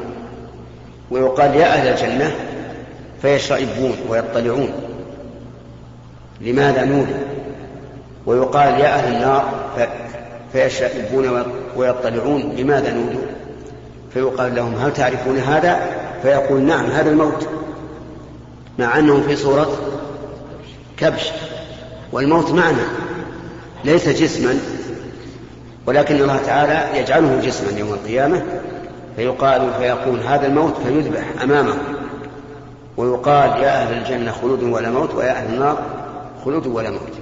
ويقال 1.10 1.54
يا 1.54 1.66
أهل 1.66 1.88
الجنة 1.88 2.34
فيشرئبون 3.22 3.96
ويطلعون. 4.08 4.72
لماذا 6.40 6.84
نودوا 6.84 7.16
ويقال 8.26 8.80
يا 8.80 8.94
أهل 8.94 9.14
النار 9.14 9.54
فيشرئبون 10.52 11.42
ويطلعون 11.76 12.54
لماذا 12.56 12.92
نودوا 12.92 13.26
فيقال 14.14 14.54
لهم 14.54 14.74
هل 14.74 14.92
تعرفون 14.92 15.38
هذا؟ 15.38 15.80
فيقول 16.22 16.60
نعم 16.60 16.86
هذا 16.86 17.10
الموت. 17.10 17.48
مع 18.78 18.98
أنه 18.98 19.22
في 19.26 19.36
صورة 19.36 19.68
كبش. 20.96 21.30
والموت 22.12 22.50
معنى 22.50 22.82
ليس 23.84 24.08
جسما. 24.08 24.58
ولكن 25.86 26.16
الله 26.16 26.40
تعالى 26.46 27.00
يجعله 27.00 27.40
جسما 27.44 27.78
يوم 27.78 27.92
القيامة. 27.92 28.42
فيقال 29.16 29.70
فيقول 29.78 30.20
هذا 30.20 30.46
الموت 30.46 30.74
فيذبح 30.86 31.24
أمامه 31.42 31.74
ويقال 32.98 33.62
يا 33.62 33.82
أهل 33.82 33.98
الجنة 33.98 34.32
خلود 34.32 34.62
ولا 34.62 34.90
موت 34.90 35.14
ويا 35.14 35.30
أهل 35.30 35.54
النار 35.54 35.82
خلود 36.44 36.66
ولا 36.66 36.90
موت. 36.90 37.12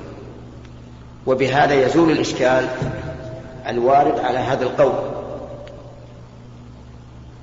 وبهذا 1.26 1.74
يزول 1.86 2.10
الإشكال 2.10 2.68
الوارد 3.68 4.18
على 4.18 4.38
هذا 4.38 4.64
القول. 4.64 4.92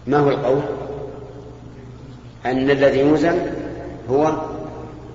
ما 0.07 0.17
هو 0.17 0.29
القول؟ 0.29 0.61
أن 2.45 2.69
الذي 2.69 2.99
يوزن 2.99 3.39
هو 4.09 4.31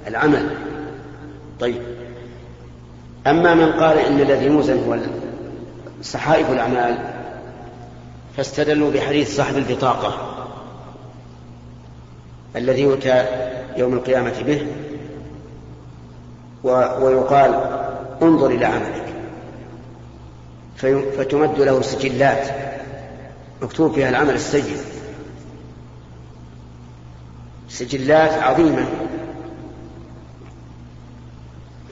العمل. 0.06 0.56
طيب. 1.60 1.82
أما 3.26 3.54
من 3.54 3.72
قال 3.72 3.98
إن 3.98 4.20
الذي 4.20 4.46
يوزن 4.46 4.84
هو 4.88 4.96
صحائف 6.02 6.50
الأعمال 6.50 6.98
فاستدلوا 8.36 8.90
بحديث 8.90 9.36
صاحب 9.36 9.56
البطاقة. 9.56 10.27
الذي 12.56 12.82
يؤتى 12.82 13.26
يوم 13.76 13.94
القيامة 13.94 14.42
به 14.46 14.66
ويقال 17.00 17.54
انظر 18.22 18.46
إلى 18.46 18.64
عملك. 18.64 19.04
فتمد 21.18 21.60
له 21.60 21.82
سجلات 21.82 22.48
مكتوب 23.62 23.92
فيها 23.92 24.08
العمل 24.08 24.34
السيء 24.34 24.76
سجلات 27.68 28.32
عظيمة. 28.32 28.86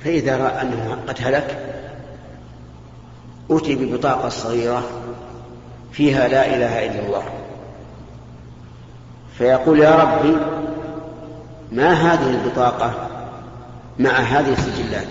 فإذا 0.05 0.37
رأى 0.37 0.63
أنه 0.63 0.99
قد 1.09 1.17
هلك 1.21 1.59
أتي 3.51 3.75
ببطاقة 3.75 4.29
صغيرة 4.29 4.85
فيها 5.93 6.29
لا 6.29 6.47
إله 6.47 6.87
إلا 6.87 7.07
الله. 7.07 7.25
فيقول 9.39 9.81
يا 9.81 9.95
ربي 9.95 10.37
ما 11.73 11.93
هذه 11.93 12.31
البطاقة 12.31 13.09
مع 13.99 14.11
هذه 14.11 14.53
السجلات؟ 14.53 15.09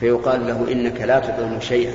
فيقال 0.00 0.46
له 0.46 0.72
إنك 0.72 1.00
لا 1.00 1.18
تظلم 1.18 1.60
شيئا. 1.60 1.94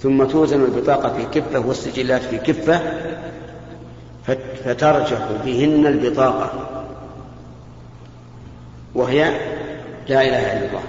ثم 0.00 0.24
توزن 0.24 0.64
البطاقة 0.64 1.12
في 1.12 1.40
كفة 1.40 1.58
والسجلات 1.58 2.22
في 2.22 2.38
كفة 2.38 2.80
فترجح 4.64 5.18
بهن 5.44 5.86
البطاقة. 5.86 6.68
وهي 8.94 9.24
لا 10.08 10.22
إله 10.22 10.52
إلا 10.58 10.66
الله. 10.66 10.82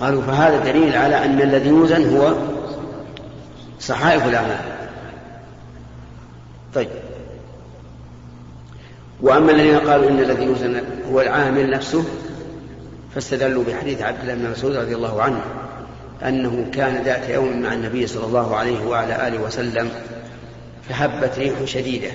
قالوا 0.00 0.22
فهذا 0.22 0.72
دليل 0.72 0.96
على 0.96 1.24
أن 1.24 1.40
الذي 1.40 1.68
يوزن 1.68 2.16
هو 2.16 2.34
صحائف 3.80 4.26
الأعمال. 4.26 4.58
طيب. 6.74 7.03
وأما 9.24 9.52
الذين 9.52 9.78
قالوا 9.78 10.10
إن 10.10 10.18
الذي 10.18 10.44
يوزن 10.44 10.82
هو 11.12 11.20
العامل 11.20 11.70
نفسه 11.70 12.04
فاستدلوا 13.14 13.64
بحديث 13.64 14.02
عبد 14.02 14.20
الله 14.20 14.34
بن 14.34 14.50
مسعود 14.50 14.76
رضي 14.76 14.94
الله 14.94 15.22
عنه 15.22 15.40
أنه 16.22 16.66
كان 16.72 17.02
ذات 17.02 17.28
يوم 17.28 17.62
مع 17.62 17.72
النبي 17.72 18.06
صلى 18.06 18.24
الله 18.24 18.56
عليه 18.56 18.86
وعلى 18.86 19.28
آله 19.28 19.42
وسلم 19.42 19.90
فهبت 20.88 21.38
ريح 21.38 21.64
شديدة. 21.64 22.10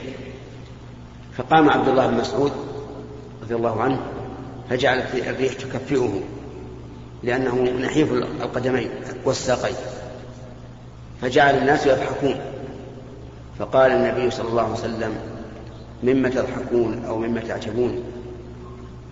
فقام 1.38 1.69
عبد 1.69 1.88
الله 1.88 2.08
بن 2.08 2.17
مسعود 2.17 2.52
رضي 3.43 3.56
الله 3.56 3.82
عنه 3.82 4.00
فجعلت 4.69 5.15
الريح 5.15 5.54
تكفئه 5.54 6.22
لأنه 7.24 7.63
نحيف 7.82 8.13
القدمين 8.13 8.89
والساقين. 9.26 9.76
فجعل 11.22 11.58
الناس 11.58 11.86
يضحكون. 11.86 12.36
فقال 13.60 13.91
النبي 13.91 14.32
صلى 14.32 14.48
الله 14.50 14.63
عليه 14.63 14.74
وسلم 14.74 15.38
مما 16.04 16.30
تضحكون 16.30 17.06
أو 17.08 17.18
مما 17.18 17.40
تعجبون. 17.40 18.04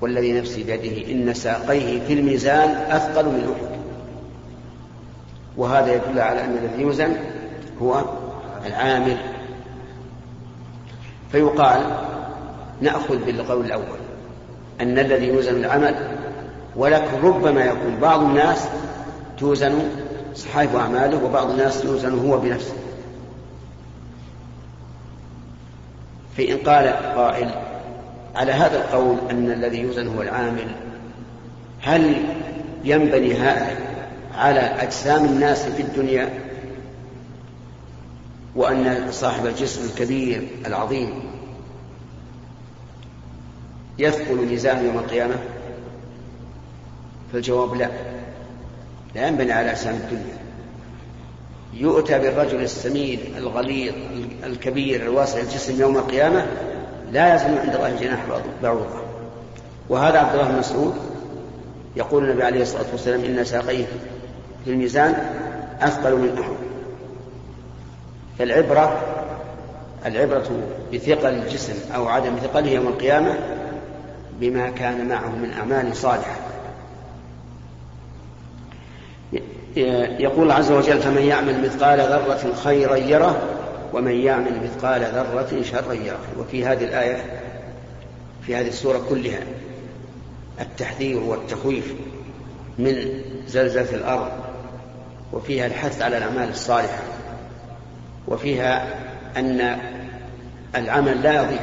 والذي 0.02 0.40
نفسي 0.40 0.64
بيده 0.64 1.12
إن 1.12 1.34
ساقيه 1.34 2.00
في 2.08 2.14
الميزان 2.14 2.70
أثقل 2.70 3.26
من 3.26 3.56
أحد. 3.56 3.78
وهذا 5.58 5.94
يدل 5.94 6.20
على 6.20 6.44
أن 6.44 6.58
الذي 6.58 6.82
يوزن 6.82 7.14
هو 7.82 8.02
العامل. 8.66 9.18
فيقال 11.32 11.82
نأخذ 12.82 13.26
بالقول 13.26 13.66
الأول 13.66 14.00
أن 14.82 15.00
الذي 15.00 15.28
يوزن 15.28 15.56
العمل 15.56 15.96
ولكن 16.76 17.22
ربما 17.24 17.66
يكون 17.66 17.98
بعض 18.02 18.24
الناس 18.24 18.68
توزن 19.38 19.80
صحائف 20.36 20.76
أعماله 20.76 21.26
وبعض 21.26 21.50
الناس 21.50 21.86
يوزن 21.86 22.20
هو 22.20 22.38
بنفسه. 22.38 22.74
فإن 26.38 26.58
قال 26.58 26.88
قائل 27.16 27.52
على 28.36 28.52
هذا 28.52 28.78
القول 28.78 29.18
أن 29.32 29.52
الذي 29.52 29.80
يوزن 29.80 30.08
هو 30.08 30.22
العامل 30.22 30.68
هل 31.82 32.16
ينبني 32.84 33.34
هذا 33.34 33.78
على 34.36 34.60
أجسام 34.60 35.26
الناس 35.26 35.66
في 35.66 35.82
الدنيا؟ 35.82 36.30
وأن 38.56 39.08
صاحب 39.12 39.46
الجسم 39.46 39.86
الكبير 39.86 40.48
العظيم 40.66 41.24
يثقل 44.00 44.36
ميزان 44.36 44.86
يوم 44.86 44.98
القيامة؟ 44.98 45.36
فالجواب 47.34 47.74
لا. 47.76 47.90
لا 49.16 49.28
ينبني 49.28 49.52
على 49.52 49.72
أجسام 49.72 49.96
الدنيا. 49.96 50.47
يؤتى 51.74 52.20
بالرجل 52.20 52.62
السمين 52.62 53.20
الغليظ 53.38 53.94
الكبير 54.44 55.02
الواسع 55.02 55.40
الجسم 55.40 55.82
يوم 55.82 55.98
القيامة 55.98 56.46
لا 57.12 57.36
يزن 57.36 57.58
عند 57.58 57.76
الله 57.76 57.96
جناح 58.02 58.20
بعوضة. 58.64 59.02
وهذا 59.90 60.20
عبد 60.20 60.34
الله 60.34 60.52
بن 60.52 60.60
مسعود 60.60 60.94
يقول 61.96 62.24
النبي 62.24 62.44
عليه 62.44 62.62
الصلاة 62.62 62.86
والسلام 62.92 63.24
إن 63.24 63.44
ساقيه 63.46 63.86
في 64.66 64.72
الميزان 64.72 65.14
أثقل 65.82 66.16
من 66.16 66.38
أحد. 66.40 66.56
فالعبرة 68.40 69.02
العبرة 70.06 70.50
بثقل 70.94 71.34
الجسم 71.34 71.74
أو 71.96 72.08
عدم 72.08 72.36
ثقله 72.44 72.70
يوم 72.70 72.88
القيامة 72.88 73.36
بما 74.40 74.70
كان 74.70 75.08
معه 75.08 75.30
من 75.30 75.54
أعمال 75.54 75.96
صالحة. 75.96 76.47
يقول 80.20 80.52
عز 80.52 80.72
وجل 80.72 81.00
فمن 81.00 81.22
يعمل 81.22 81.62
مثقال 81.62 82.00
ذرة 82.00 82.54
خيرا 82.64 82.96
يره 82.96 83.42
ومن 83.94 84.12
يعمل 84.12 84.52
مثقال 84.64 85.02
ذرة 85.02 85.62
شرا 85.64 85.94
يره. 85.94 86.20
وفي 86.40 86.66
هذه 86.66 86.84
الآية 86.84 87.24
في 88.42 88.56
هذه 88.56 88.68
السورة 88.68 89.02
كلها 89.10 89.40
التحذير 90.62 91.20
والتخويف 91.20 91.94
من 92.78 93.22
زلزلة 93.48 93.96
الأرض 93.96 94.32
وفيها 95.34 95.66
الحث 95.66 96.02
على 96.02 96.18
الأعمال 96.18 96.50
الصالحة 96.50 97.04
وفيها 98.28 98.88
أن 99.38 99.78
العمل 100.76 101.22
لا 101.22 101.34
يضيع 101.34 101.60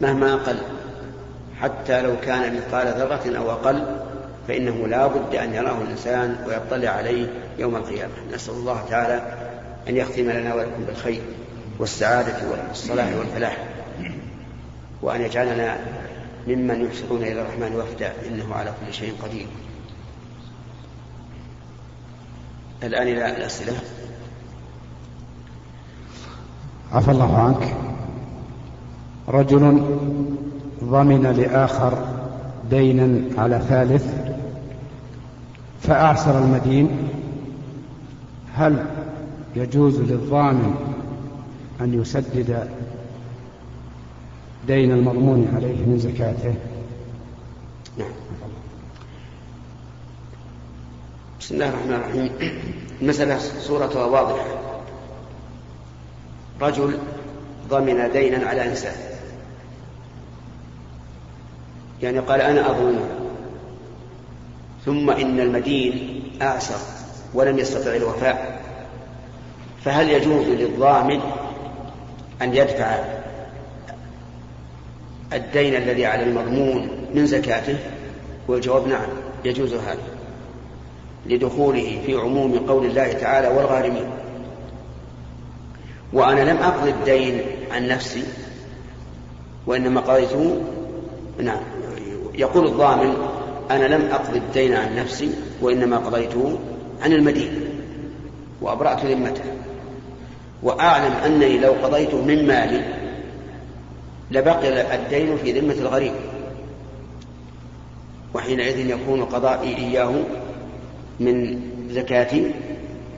مهما 0.00 0.34
أقل 0.34 0.56
حتى 1.60 2.02
لو 2.02 2.14
كان 2.26 2.56
مثقال 2.56 2.86
ذرة 2.86 3.38
أو 3.38 3.50
أقل. 3.50 3.82
فإنه 4.48 4.86
لا 4.86 5.06
بد 5.06 5.34
أن 5.34 5.54
يراه 5.54 5.82
الإنسان 5.82 6.36
ويطلع 6.46 6.90
عليه 6.90 7.26
يوم 7.58 7.76
القيامة. 7.76 8.12
نسأل 8.34 8.54
الله 8.54 8.84
تعالى 8.90 9.22
أن 9.88 9.96
يختم 9.96 10.30
لنا 10.30 10.54
ولكم 10.54 10.84
بالخير 10.86 11.20
والسعادة 11.78 12.36
والصلاح 12.50 13.08
والفلاح 13.18 13.56
وأن 15.02 15.20
يجعلنا 15.20 15.76
ممن 16.46 16.84
يحسنون 16.84 17.22
إلى 17.22 17.42
الرحمن 17.42 17.76
وفدا 17.76 18.12
إنه 18.28 18.54
على 18.54 18.72
كل 18.86 18.94
شيء 18.94 19.12
قدير. 19.22 19.46
الآن 22.82 23.08
إلى 23.08 23.36
الأسئلة. 23.36 23.72
عفى 26.92 27.10
الله 27.10 27.38
عنك. 27.38 27.76
رجل 29.28 29.82
ضمن 30.84 31.22
لآخر 31.22 32.04
دينا 32.70 33.40
على 33.42 33.60
ثالث 33.68 34.27
فأعسر 35.82 36.38
المدين. 36.38 37.08
هل 38.54 38.86
يجوز 39.56 40.00
للضامن 40.00 40.74
أن 41.80 42.00
يسدد 42.00 42.70
دين 44.66 44.92
المضمون 44.92 45.52
عليه 45.54 45.86
من 45.86 45.98
زكاته؟ 45.98 46.54
نعم. 47.98 48.10
بسم 51.40 51.54
الله 51.54 51.68
الرحمن 51.68 51.92
الرحيم. 51.92 52.30
المسألة 53.02 53.38
صورتها 53.38 54.04
واضحة. 54.04 54.44
رجل 56.60 56.98
ضمن 57.70 58.12
دينا 58.12 58.46
على 58.46 58.68
إنسان. 58.68 58.96
يعني 62.02 62.18
قال 62.18 62.40
أنا 62.40 62.70
أظلمه. 62.70 63.17
ثم 64.84 65.10
إن 65.10 65.40
المدين 65.40 66.22
أعسر 66.42 66.78
ولم 67.34 67.58
يستطع 67.58 67.96
الوفاء. 67.96 68.60
فهل 69.84 70.10
يجوز 70.10 70.46
للضامن 70.46 71.20
أن 72.42 72.54
يدفع 72.54 73.04
الدين 75.32 75.74
الذي 75.74 76.06
على 76.06 76.22
المضمون 76.22 76.90
من 77.14 77.26
زكاته؟ 77.26 77.78
والجواب 78.48 78.88
نعم 78.88 79.08
يجوز 79.44 79.74
هذا 79.74 79.98
لدخوله 81.26 82.00
في 82.06 82.14
عموم 82.14 82.58
قول 82.58 82.86
الله 82.86 83.12
تعالى 83.12 83.48
والغارمين. 83.48 84.10
وأنا 86.12 86.50
لم 86.50 86.56
أقضي 86.56 86.90
الدين 86.90 87.40
عن 87.70 87.88
نفسي 87.88 88.24
وإنما 89.66 90.00
قضيته 90.00 90.60
نعم 91.42 91.60
يقول 92.34 92.66
الضامن 92.66 93.16
أنا 93.70 93.84
لم 93.94 94.08
أقضي 94.12 94.38
الدين 94.38 94.74
عن 94.74 94.96
نفسي 94.96 95.30
وإنما 95.62 95.96
قضيته 95.96 96.58
عن 97.02 97.12
المدين 97.12 97.50
وأبرأت 98.60 99.04
ذمته 99.04 99.44
وأعلم 100.62 101.12
أنني 101.12 101.58
لو 101.58 101.72
قضيته 101.72 102.24
من 102.24 102.46
مالي 102.46 102.84
لبقي 104.30 104.94
الدين 104.94 105.36
في 105.36 105.60
ذمة 105.60 105.74
الغريب. 105.74 106.12
وحينئذ 108.34 108.90
يكون 108.90 109.24
قضائي 109.24 109.76
إياه 109.76 110.14
من 111.20 111.60
زكاتي 111.90 112.50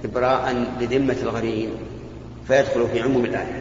إبراء 0.04 0.66
لذمة 0.80 1.16
الغريم 1.22 1.70
فيدخل 2.48 2.88
في 2.92 3.00
عموم 3.00 3.24
الآية. 3.24 3.59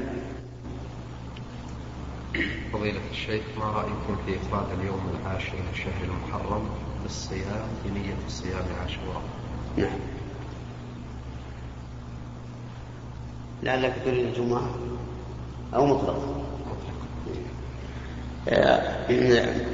فضيلة 2.74 3.00
الشيخ 3.12 3.44
ما 3.58 3.66
رأيكم 3.66 4.18
في 4.26 4.36
إفراد 4.36 4.80
اليوم 4.80 5.00
العاشر 5.22 5.54
من 5.54 5.70
الشهر 5.74 6.04
المحرم 6.04 6.70
بالصيام 7.04 7.68
بنية 7.86 8.16
الصيام 8.28 8.66
عاشوراء؟ 8.82 9.22
نعم. 9.78 10.00
لعلك 13.64 13.94
تريد 14.06 14.26
الجمعة 14.26 14.70
أو 15.76 15.86
مطلق. 15.86 16.40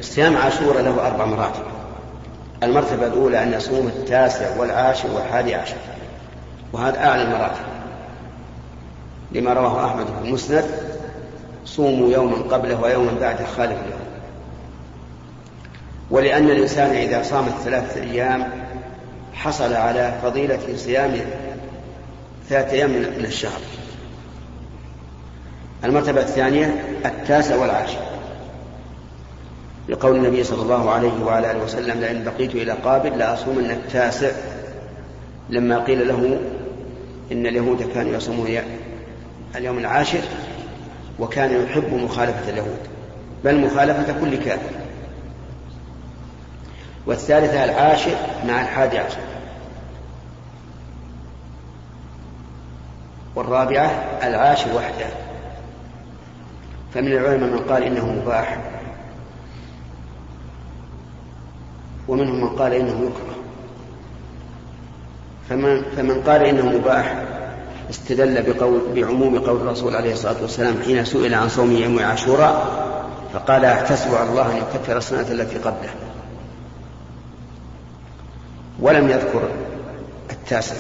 صيام 0.02 0.38
عاشوراء 0.38 0.82
له 0.82 1.08
أربع 1.08 1.26
مراتب. 1.26 1.64
المرتبة 2.64 3.08
الأولى 3.08 3.44
أن 3.44 3.54
يصوم 3.54 3.88
التاسع 3.88 4.60
والعاشر 4.60 5.12
والحادي 5.12 5.56
عشر 5.56 5.78
وهذا 6.74 7.08
أعلى 7.08 7.24
المراتب. 7.24 7.66
لما 9.32 9.54
رواه 9.54 9.86
أحمد 9.86 10.06
في 10.06 10.28
المسند 10.28 10.95
صوموا 11.66 12.12
يوما 12.12 12.38
قبله 12.38 12.82
ويوما 12.82 13.12
بعده 13.22 13.46
خالف 13.46 13.78
له. 13.78 14.00
ولأن 16.12 16.50
الإنسان 16.50 16.90
إذا 16.90 17.24
صام 17.24 17.48
الثلاثة 17.48 18.04
أيام 18.04 18.50
حصل 19.34 19.74
على 19.74 20.14
فضيلة 20.24 20.60
صيام 20.76 21.12
ثلاثة 22.50 22.72
أيام 22.72 22.90
من 22.90 23.26
الشهر. 23.26 23.60
المرتبة 25.84 26.22
الثانية 26.22 26.86
التاسع 27.06 27.56
والعاشر. 27.56 28.02
لقول 29.90 30.16
النبي 30.16 30.44
صلى 30.44 30.62
الله 30.62 30.92
عليه 30.92 31.24
وعلى 31.26 31.52
آله 31.52 31.64
وسلم 31.64 32.00
لئن 32.00 32.24
بقيت 32.24 32.56
إلى 32.56 32.72
قابل 32.72 33.18
لأصومن 33.18 33.72
التاسع. 33.72 34.32
لما 35.50 35.80
قيل 35.80 36.08
له 36.08 36.40
إن 37.32 37.48
اليهود 37.48 37.92
كانوا 37.94 38.14
يصومون 38.14 38.48
اليوم 39.56 39.78
العاشر 39.78 40.22
وكان 41.20 41.66
يحب 41.66 41.94
مخالفة 41.94 42.50
اليهود 42.50 42.80
بل 43.44 43.60
مخالفة 43.66 44.20
كل 44.20 44.36
كافر. 44.36 44.76
والثالثة 47.06 47.64
العاشر 47.64 48.16
مع 48.48 48.62
الحادي 48.62 48.98
عشر. 48.98 49.20
والرابعة 53.36 53.86
العاشر 54.24 54.76
وحده. 54.76 55.08
فمن 56.94 57.12
العلماء 57.12 57.50
من 57.50 57.60
قال 57.60 57.84
إنه 57.84 58.06
مباح. 58.06 58.58
ومنهم 62.08 62.42
من 62.42 62.50
قال 62.50 62.74
إنه 62.74 62.92
يكره. 62.92 63.36
فمن, 65.50 65.82
فمن 65.82 66.22
قال 66.22 66.44
إنه 66.44 66.66
مباح 66.66 67.35
استدل 67.90 68.54
بقول 68.54 68.82
بعموم 68.96 69.40
قول 69.40 69.62
الرسول 69.62 69.96
عليه 69.96 70.14
الصلاة 70.14 70.36
والسلام 70.42 70.76
حين 70.86 71.06
سئل 71.06 71.34
عن 71.34 71.50
صوم 71.50 71.72
يوم 71.72 72.00
عاشوراء 72.00 72.86
فقال 73.34 73.66
أحتسب 73.66 74.16
على 74.16 74.30
الله 74.30 74.52
أن 74.52 74.58
يكفر 74.58 74.98
السنة 74.98 75.32
التي 75.32 75.58
قبله. 75.58 75.90
ولم 78.80 79.10
يذكر 79.10 79.50
التاسع. 80.32 80.76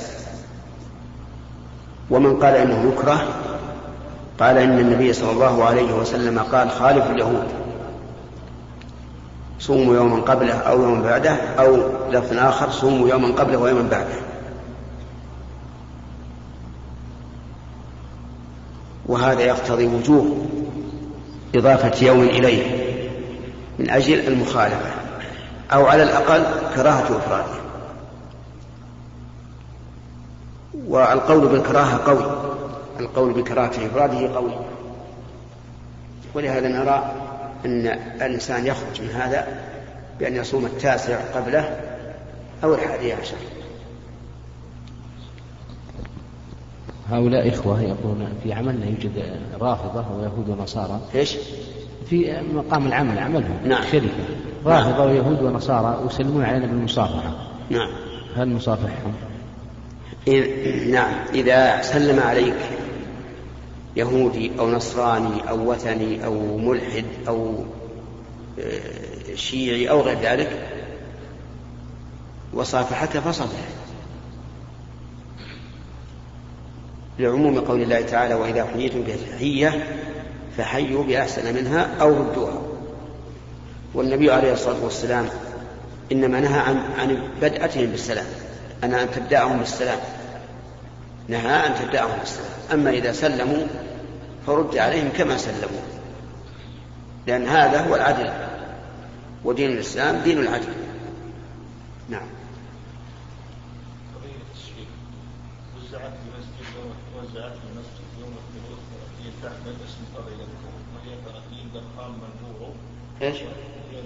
ومن 2.09 2.39
قال 2.39 2.55
إنه 2.55 2.91
يكره 2.93 3.27
قال 4.39 4.57
إن 4.57 4.79
النبي 4.79 5.13
صلى 5.13 5.31
الله 5.31 5.63
عليه 5.63 5.93
وسلم 5.93 6.39
قال 6.39 6.71
خالف 6.71 7.11
اليهود. 7.11 7.47
صوموا 9.59 9.95
يوما 9.95 10.21
قبله 10.21 10.53
أو 10.53 10.81
يوما 10.81 11.01
بعده 11.01 11.35
أو 11.59 11.77
لفظ 12.11 12.37
آخر 12.37 12.69
صوموا 12.69 13.09
يوما 13.09 13.27
قبله 13.27 13.57
ويوما 13.57 13.89
بعده. 13.91 14.34
وهذا 19.07 19.41
يقتضي 19.41 19.85
وجوب 19.85 20.49
إضافة 21.55 22.05
يوم 22.05 22.23
إليه 22.23 22.85
من 23.79 23.89
أجل 23.89 24.27
المخالفة 24.27 24.91
أو 25.73 25.85
على 25.85 26.03
الأقل 26.03 26.43
كراهة 26.75 27.17
إفراده. 27.17 27.65
والقول 30.87 31.47
بالكراهة 31.47 31.97
قوي. 32.05 32.25
القول 32.99 33.33
بكراهة 33.33 33.71
إفراده 33.85 34.35
قوي. 34.35 34.51
ولهذا 36.33 36.67
نرى 36.67 37.11
أن 37.65 37.87
الإنسان 38.21 38.67
يخرج 38.67 39.01
من 39.01 39.09
هذا 39.09 39.47
بأن 40.19 40.35
يصوم 40.35 40.65
التاسع 40.65 41.17
قبله 41.35 41.79
أو 42.63 42.73
الحادي 42.73 43.13
عشر. 43.13 43.37
هؤلاء 47.09 47.49
إخوة 47.49 47.81
يقولون 47.81 48.27
في 48.43 48.53
عملنا 48.53 48.85
يوجد 48.85 49.39
رافضة 49.61 50.05
ويهود 50.17 50.49
ونصارى. 50.49 51.01
إيش؟ 51.15 51.37
في 52.09 52.41
مقام 52.53 52.87
العمل 52.87 53.19
عملهم 53.19 53.57
نعم. 53.65 53.83
شركة. 53.91 54.25
رافضة 54.65 55.05
ويهود 55.05 55.41
ونصارى 55.41 55.99
ويسلمون 56.03 56.43
علينا 56.43 56.65
بالمصافحة. 56.65 57.35
نعم. 57.69 57.89
هل 58.35 58.49
نصافحهم؟ 58.49 59.13
إذ 60.27 60.45
نعم. 60.91 61.13
إذا 61.33 61.81
سلم 61.81 62.19
عليك 62.19 62.55
يهودي 63.95 64.51
أو 64.59 64.71
نصراني 64.71 65.49
أو 65.49 65.71
وثني 65.71 66.25
أو 66.25 66.57
ملحد 66.57 67.05
أو 67.27 67.63
آه، 68.59 69.35
شيعي 69.35 69.89
أو 69.89 70.01
غير 70.01 70.17
ذلك 70.19 70.67
وصافحك 72.53 73.09
فصفح 73.09 73.84
لعموم 77.19 77.59
قول 77.59 77.81
الله 77.81 78.01
تعالى 78.01 78.33
وإذا 78.33 78.65
حييتم 78.65 79.03
بتحية 79.03 79.87
فحيوا 80.57 81.03
بأحسن 81.03 81.55
منها 81.55 81.87
أو 82.01 82.09
ردوها. 82.09 82.61
والنبي 83.93 84.31
عليه 84.31 84.53
الصلاة 84.53 84.83
والسلام 84.83 85.29
إنما 86.11 86.39
نهى 86.39 86.59
عن 86.59 86.77
عن 86.99 87.17
بدأتهم 87.41 87.85
بالسلام 87.85 88.25
أنا 88.83 89.03
أن 89.03 89.11
تبدأهم 89.11 89.59
بالسلام. 89.59 89.99
نهى 91.27 91.67
أن 91.67 91.75
تبدأهم 91.75 92.19
بالسلام. 92.19 92.51
أما 92.73 92.89
إذا 92.89 93.11
سلموا 93.11 93.67
فرد 94.47 94.77
عليهم 94.77 95.09
كما 95.17 95.37
سلموا 95.37 95.81
لأن 97.27 97.47
هذا 97.47 97.87
هو 97.87 97.95
العدل. 97.95 98.45
ودين 99.45 99.71
الإسلام 99.71 100.15
دين 100.23 100.37
العدل 100.37 100.73
نعم 102.09 102.27
وزعت 105.77 106.01
في 106.01 106.27
المسجد 106.35 107.24
وزعت 107.35 107.51
في 107.51 107.67
المسجد 107.71 108.07
يوم 108.21 108.33
الثلاث 108.41 108.81
هي 109.19 109.29
تحمل 109.43 109.75
اسم 109.85 110.01
قبيلتكم 110.15 110.73
وهي 110.95 111.15
تراتيب 111.25 111.67
دخان 111.73 112.11
منبوع 112.11 112.69
إيش؟ 113.21 113.37
هي 113.91 113.99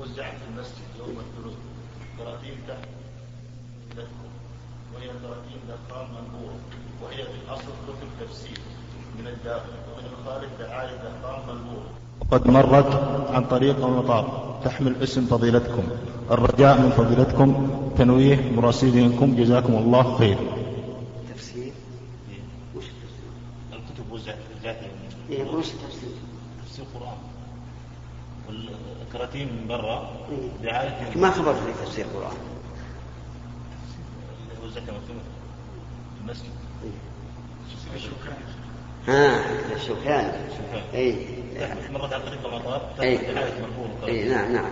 وزعت 0.00 0.32
في 0.32 0.46
المسجد 0.50 0.88
يوم 0.98 1.16
الثلاث 1.24 1.56
تراتيب 2.18 2.54
تحملتكم 2.68 4.28
وهي 4.94 5.08
تراتيب 5.08 5.60
دخان 5.68 6.06
منبوع 6.16 6.52
وهي 7.02 7.22
في 7.24 7.38
الأصل 7.44 7.72
كتب 7.88 8.08
تفسير 8.26 8.58
من 9.18 9.26
الداخل. 9.26 9.72
ومن 9.92 10.06
الخارج 10.12 10.48
دعاية 10.60 10.96
دخان 10.96 11.40
منبوع 11.48 11.82
قد 12.30 12.48
مرت 12.48 12.94
عن 13.30 13.44
طريق 13.44 13.84
المطار 13.86 14.60
تحمل 14.64 15.02
اسم 15.02 15.26
فضيلتكم. 15.26 15.82
الرجاء 16.30 16.80
من 16.80 16.90
فضيلتكم. 16.90 17.70
تنويه 17.98 18.50
مراسلينكم. 18.56 19.36
جزاكم 19.36 19.74
الله 19.74 20.18
خير 20.18 20.38
تفسير 21.34 21.72
وش 22.76 22.84
التفسير؟ 22.84 23.30
الكتب 23.72 24.12
وزعت 24.12 24.38
وزعت 24.60 24.76
إيه 25.30 25.42
وش 25.44 25.66
التفسير؟ 25.70 26.10
تفسير. 26.66 26.84
القرآن 26.84 27.16
والكراتين 28.48 29.48
من 29.48 29.68
برا 29.68 30.16
دعاية 30.62 31.16
ما 31.16 31.30
خبرت 31.30 31.56
في 31.56 31.84
تفسير 31.84 32.04
القرآن 32.04 32.36
وزعت 34.64 34.82
مكتوبة. 34.82 35.20
في 36.14 36.20
المسجد. 36.24 36.50
ها 39.08 39.44
الشوكان. 39.76 40.46
اي 40.94 41.26
مرت 41.92 42.12
عن 42.12 42.20
طريق 42.20 42.46
المطار 42.46 42.90
اي 44.08 44.28
نعم 44.28 44.52
نعم. 44.52 44.70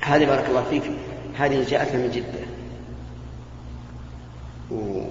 هذه 0.00 0.24
بارك 0.24 0.48
الله 0.48 0.64
فيك. 0.64 0.82
هذه 1.36 1.68
جاءتنا 1.68 1.98
من 2.02 2.10
جدة. 2.10 2.44
و... 4.70 5.04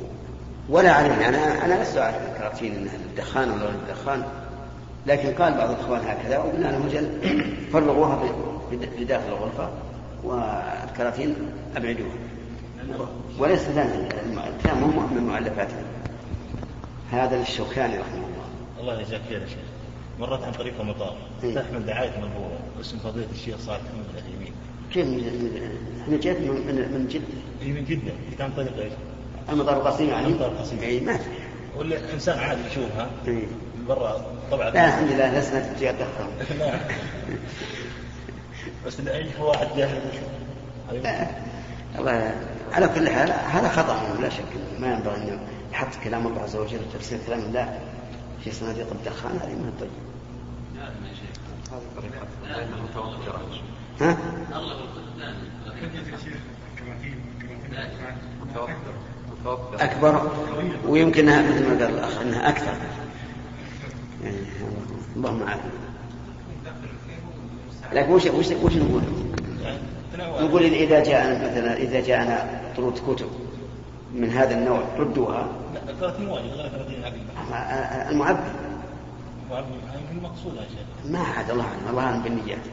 ولا 0.70 0.90
أعلم 0.90 1.12
أنا 1.12 1.66
أنا 1.66 1.84
لست 1.84 1.98
أعرف 1.98 2.16
الكراتين 2.32 2.76
أنها 2.76 2.98
للدخان 2.98 3.52
ولا 3.52 3.70
للدخان 3.70 4.24
لكن 5.08 5.34
قال 5.44 5.54
بعض 5.58 5.70
الإخوان 5.70 6.02
هكذا 6.08 6.38
وقلنا 6.38 6.68
لهم 6.68 6.88
جل 6.88 7.10
فرغوها 7.74 8.24
في- 8.98 9.06
داخل 9.06 9.28
الغرفة 9.28 9.70
والكراتين 10.24 11.36
أبعدوها. 11.76 12.16
وليس 13.40 13.60
ثاني 13.62 14.08
الكلام 14.08 14.78
مو 14.80 14.88
من 15.16 15.28
مؤلفاتهم 15.28 15.84
هذا 17.12 17.38
للشوكاني 17.40 17.94
رحمه 17.98 18.14
الله. 18.16 18.46
الله 18.82 19.02
يجزاك 19.02 19.22
خير 19.30 19.42
يا 19.42 19.46
شيخ. 19.46 19.58
مرت 20.20 20.44
عن 20.44 20.52
طريق 20.52 20.74
المطار. 20.80 21.16
إيه. 21.44 21.56
تحمل 21.56 21.86
دعاية 21.86 22.10
مرفوعة 22.10 22.60
اسم 22.82 22.98
فضيلة 22.98 23.28
الشيخ 23.34 23.58
صالح 23.60 23.82
محمد 23.82 24.24
اليمين 24.28 24.54
كيف 24.94 25.08
من- 25.08 26.02
إحنا 26.02 26.18
جيت 26.18 26.38
من, 26.38 27.08
جدة 27.10 27.28
من 27.68 27.86
جدة. 27.86 28.12
هي 28.30 28.36
كان 28.38 28.52
طريق 28.58 28.78
إيش؟ 28.80 28.94
المطار 29.50 29.78
القصيم 29.78 30.10
يعني؟ 30.10 30.28
المطار 30.28 30.52
القصيم. 30.52 30.80
اي 30.80 31.00
ما 31.00 31.18
في 31.18 31.30
ولا 31.78 32.14
إنسان 32.14 32.40
عادي 32.40 32.62
يشوفها 32.72 33.10
إيه. 33.28 33.46
من 33.78 33.86
برا 33.88 34.26
طبعا. 34.52 34.70
لا 34.70 34.88
الحمد 34.88 35.12
لله 35.12 35.40
لسنا 35.40 35.62
في 35.62 35.72
اتجاه 35.72 35.92
الدخان 35.92 36.28
لا. 36.60 36.80
بس 38.86 39.00
أي 39.00 39.30
واحد 39.40 39.68
جاهل 39.78 40.02
لا. 41.04 41.28
الله 42.00 42.36
على 42.72 42.88
كل 42.88 43.10
حال 43.10 43.32
هذا 43.32 43.70
خطأ 43.70 44.22
لا 44.22 44.30
شك. 44.30 44.44
ما 44.80 44.94
ينبغي 44.94 45.16
أن 45.16 45.40
يحط 45.72 45.96
كلام 46.04 46.28
الله 46.28 46.42
عز 46.42 46.56
وجل 46.56 46.80
وتفسير 46.90 47.20
كلام 47.28 47.40
الله 47.40 47.80
في 48.44 48.52
صناديق 48.52 48.88
الدخان 48.92 49.32
هذه 49.32 49.56
ما 49.56 49.68
هي 49.68 49.72
طيب 49.80 49.90
ها؟ 54.02 54.18
أكبر 59.80 60.32
ويمكنها 60.88 61.42
مثل 61.42 61.64
ما 61.64 61.86
قال 61.86 61.96
الأخ 61.96 62.22
أنها 62.22 62.50
أكثر. 62.50 62.74
اللهم 65.16 65.44
عافية 65.44 65.70
لكن 67.94 68.12
وش 68.12 68.26
وش 68.26 68.48
وش 68.52 68.74
نقول؟ 68.76 69.02
نقول 70.20 70.64
إذا 70.64 71.04
جاء 71.04 71.36
مثلا 71.36 71.78
إذا 71.78 72.02
جاءنا 72.02 72.62
طرود 72.78 73.00
كتب 73.08 73.28
من 74.16 74.30
هذا 74.30 74.58
النوع 74.58 74.84
ردوها. 74.98 75.48
كراتين 76.00 76.30
عقل 76.30 78.12
المعبد. 78.12 78.54
مقصودها 80.24 80.64
يا 80.64 80.68
شيخ 80.70 81.12
ما 81.12 81.20
عاد 81.20 81.52
الله 81.52 81.64
أعلم 81.64 81.90
الله 81.90 82.04
أعلم 82.04 82.22
بالنيات. 82.22 82.66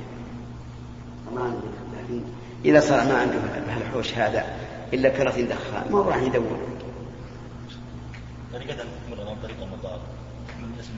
الله 1.31 1.43
بالنيات. 1.43 2.05
لكن 2.05 2.23
إذا 2.65 2.81
صار 2.81 3.05
ما 3.05 3.19
عنده 3.19 3.35
بهالحوش 3.67 4.15
هذا 4.15 4.45
إلا 4.95 5.09
كراتين 5.09 5.49
دخان. 5.49 5.93
ما 5.93 5.99
هو 5.99 6.03
راح 6.09 6.17
يدور 6.23 6.57
طريقة 8.53 8.77
عن 9.31 9.37
طريق 9.43 9.57
المطار 9.63 9.99
من 10.63 10.69
اسم 10.81 10.91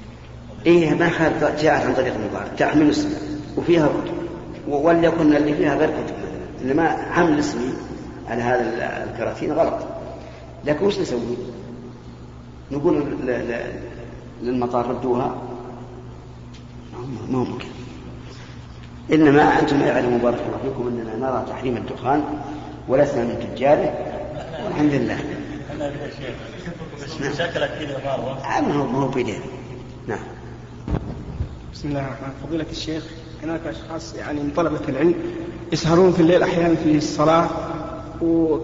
إيه 0.66 0.94
ما 0.94 1.10
خالف 1.10 1.44
جاءت 1.62 1.86
عن 1.86 1.94
طريق 1.94 2.14
المضارع 2.14 2.46
تحمل 2.58 2.90
اسم 2.90 3.08
وفيها 3.56 3.88
وليكن 4.68 5.36
اللي 5.36 5.54
فيها 5.54 5.74
غير 5.76 5.88
كتب 5.90 6.14
مثلا 6.16 6.70
إنما 6.72 7.12
حمل 7.12 7.38
اسمي 7.38 7.72
على 8.28 8.42
هذا 8.42 8.60
ال- 8.60 9.08
الكراتين 9.10 9.52
غلط. 9.52 9.74
لكن 10.64 10.86
وش 10.86 10.98
نسوي؟ 10.98 11.36
نقول 12.72 13.04
للمطار 14.42 14.86
ردوها. 14.90 15.36
ما 17.30 17.38
هو 17.38 17.44
ممكن. 17.44 17.66
إنما 19.12 19.60
أنتم 19.60 19.80
يعلم 19.80 20.18
بارك 20.18 20.38
الله 20.46 20.58
فيكم 20.62 20.88
أننا 20.88 21.16
نرى 21.16 21.44
تحريم 21.48 21.76
الدخان. 21.76 22.24
ولسنا 22.88 23.24
من 23.24 23.54
تجاره؟ 23.56 23.94
والحمد 24.64 24.92
لله. 24.92 25.18
أنا 25.76 25.86
يا 25.86 26.10
شيخ 26.10 26.34
بس 27.02 27.38
شكلك 27.38 27.70
كذا 27.80 28.00
مره 28.04 28.60
ما 28.60 28.74
هو 28.74 28.86
ما 28.86 28.98
هو 28.98 29.08
بيدينا 29.08 29.38
نعم. 30.08 30.18
بسم 31.74 31.88
الله 31.88 32.00
الرحمن 32.00 32.16
الرحيم. 32.18 32.46
فضيلة 32.48 32.66
الشيخ 32.70 33.04
هناك 33.42 33.60
أشخاص 33.66 34.14
يعني 34.14 34.40
من 34.40 34.50
طلبة 34.56 34.80
العلم 34.88 35.14
يسهرون 35.72 36.12
في 36.12 36.20
الليل 36.20 36.42
أحيانا 36.42 36.74
في 36.74 36.96
الصلاة 36.96 37.48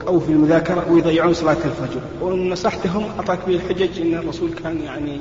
أو 0.09 0.20
في 0.20 0.33
المذاكرة 0.33 0.92
ويضيعون 0.92 1.35
صلاة 1.35 1.57
الفجر. 1.64 2.00
وإن 2.20 2.50
نصحتهم 2.50 3.04
أعطاك 3.18 3.38
به 3.46 3.54
الحجج 3.54 4.00
أن 4.00 4.14
الرسول 4.14 4.50
كان 4.62 4.81
يعني 4.81 5.18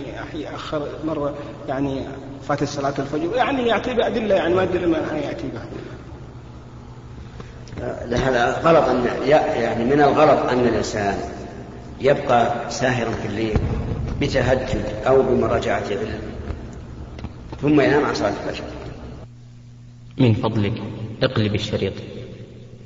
أخر 0.55 0.87
مرة 1.05 1.33
يعني 1.67 2.03
فات 2.47 2.63
صلاة 2.63 2.93
الفجر. 2.99 3.35
يعني 3.35 3.67
يأتي 3.67 3.93
بأدلة 3.93 4.35
يعني 4.35 4.55
ما 4.55 4.63
أدري 4.63 4.85
ما 4.85 4.97
يأتي 4.97 5.47
بها. 5.53 5.67
هذا 8.17 8.61
غلط 8.63 8.83
أن 8.89 9.05
يعني 9.61 9.85
من 9.85 10.01
الغلط 10.01 10.49
أن 10.49 10.59
الإنسان 10.59 11.17
يبقى 12.01 12.71
ساهرا 12.71 13.11
في 13.11 13.27
الليل 13.27 13.57
بتهجد 14.21 14.85
أو 15.07 15.21
بمراجعة 15.21 15.83
علم 15.89 16.19
ثم 17.61 17.81
ينام 17.81 18.05
عن 18.05 18.13
صلاة 18.13 18.33
الفجر. 18.47 18.63
من 20.17 20.33
فضلك 20.33 20.73
اقلب 21.23 21.55
الشريط. 21.55 21.93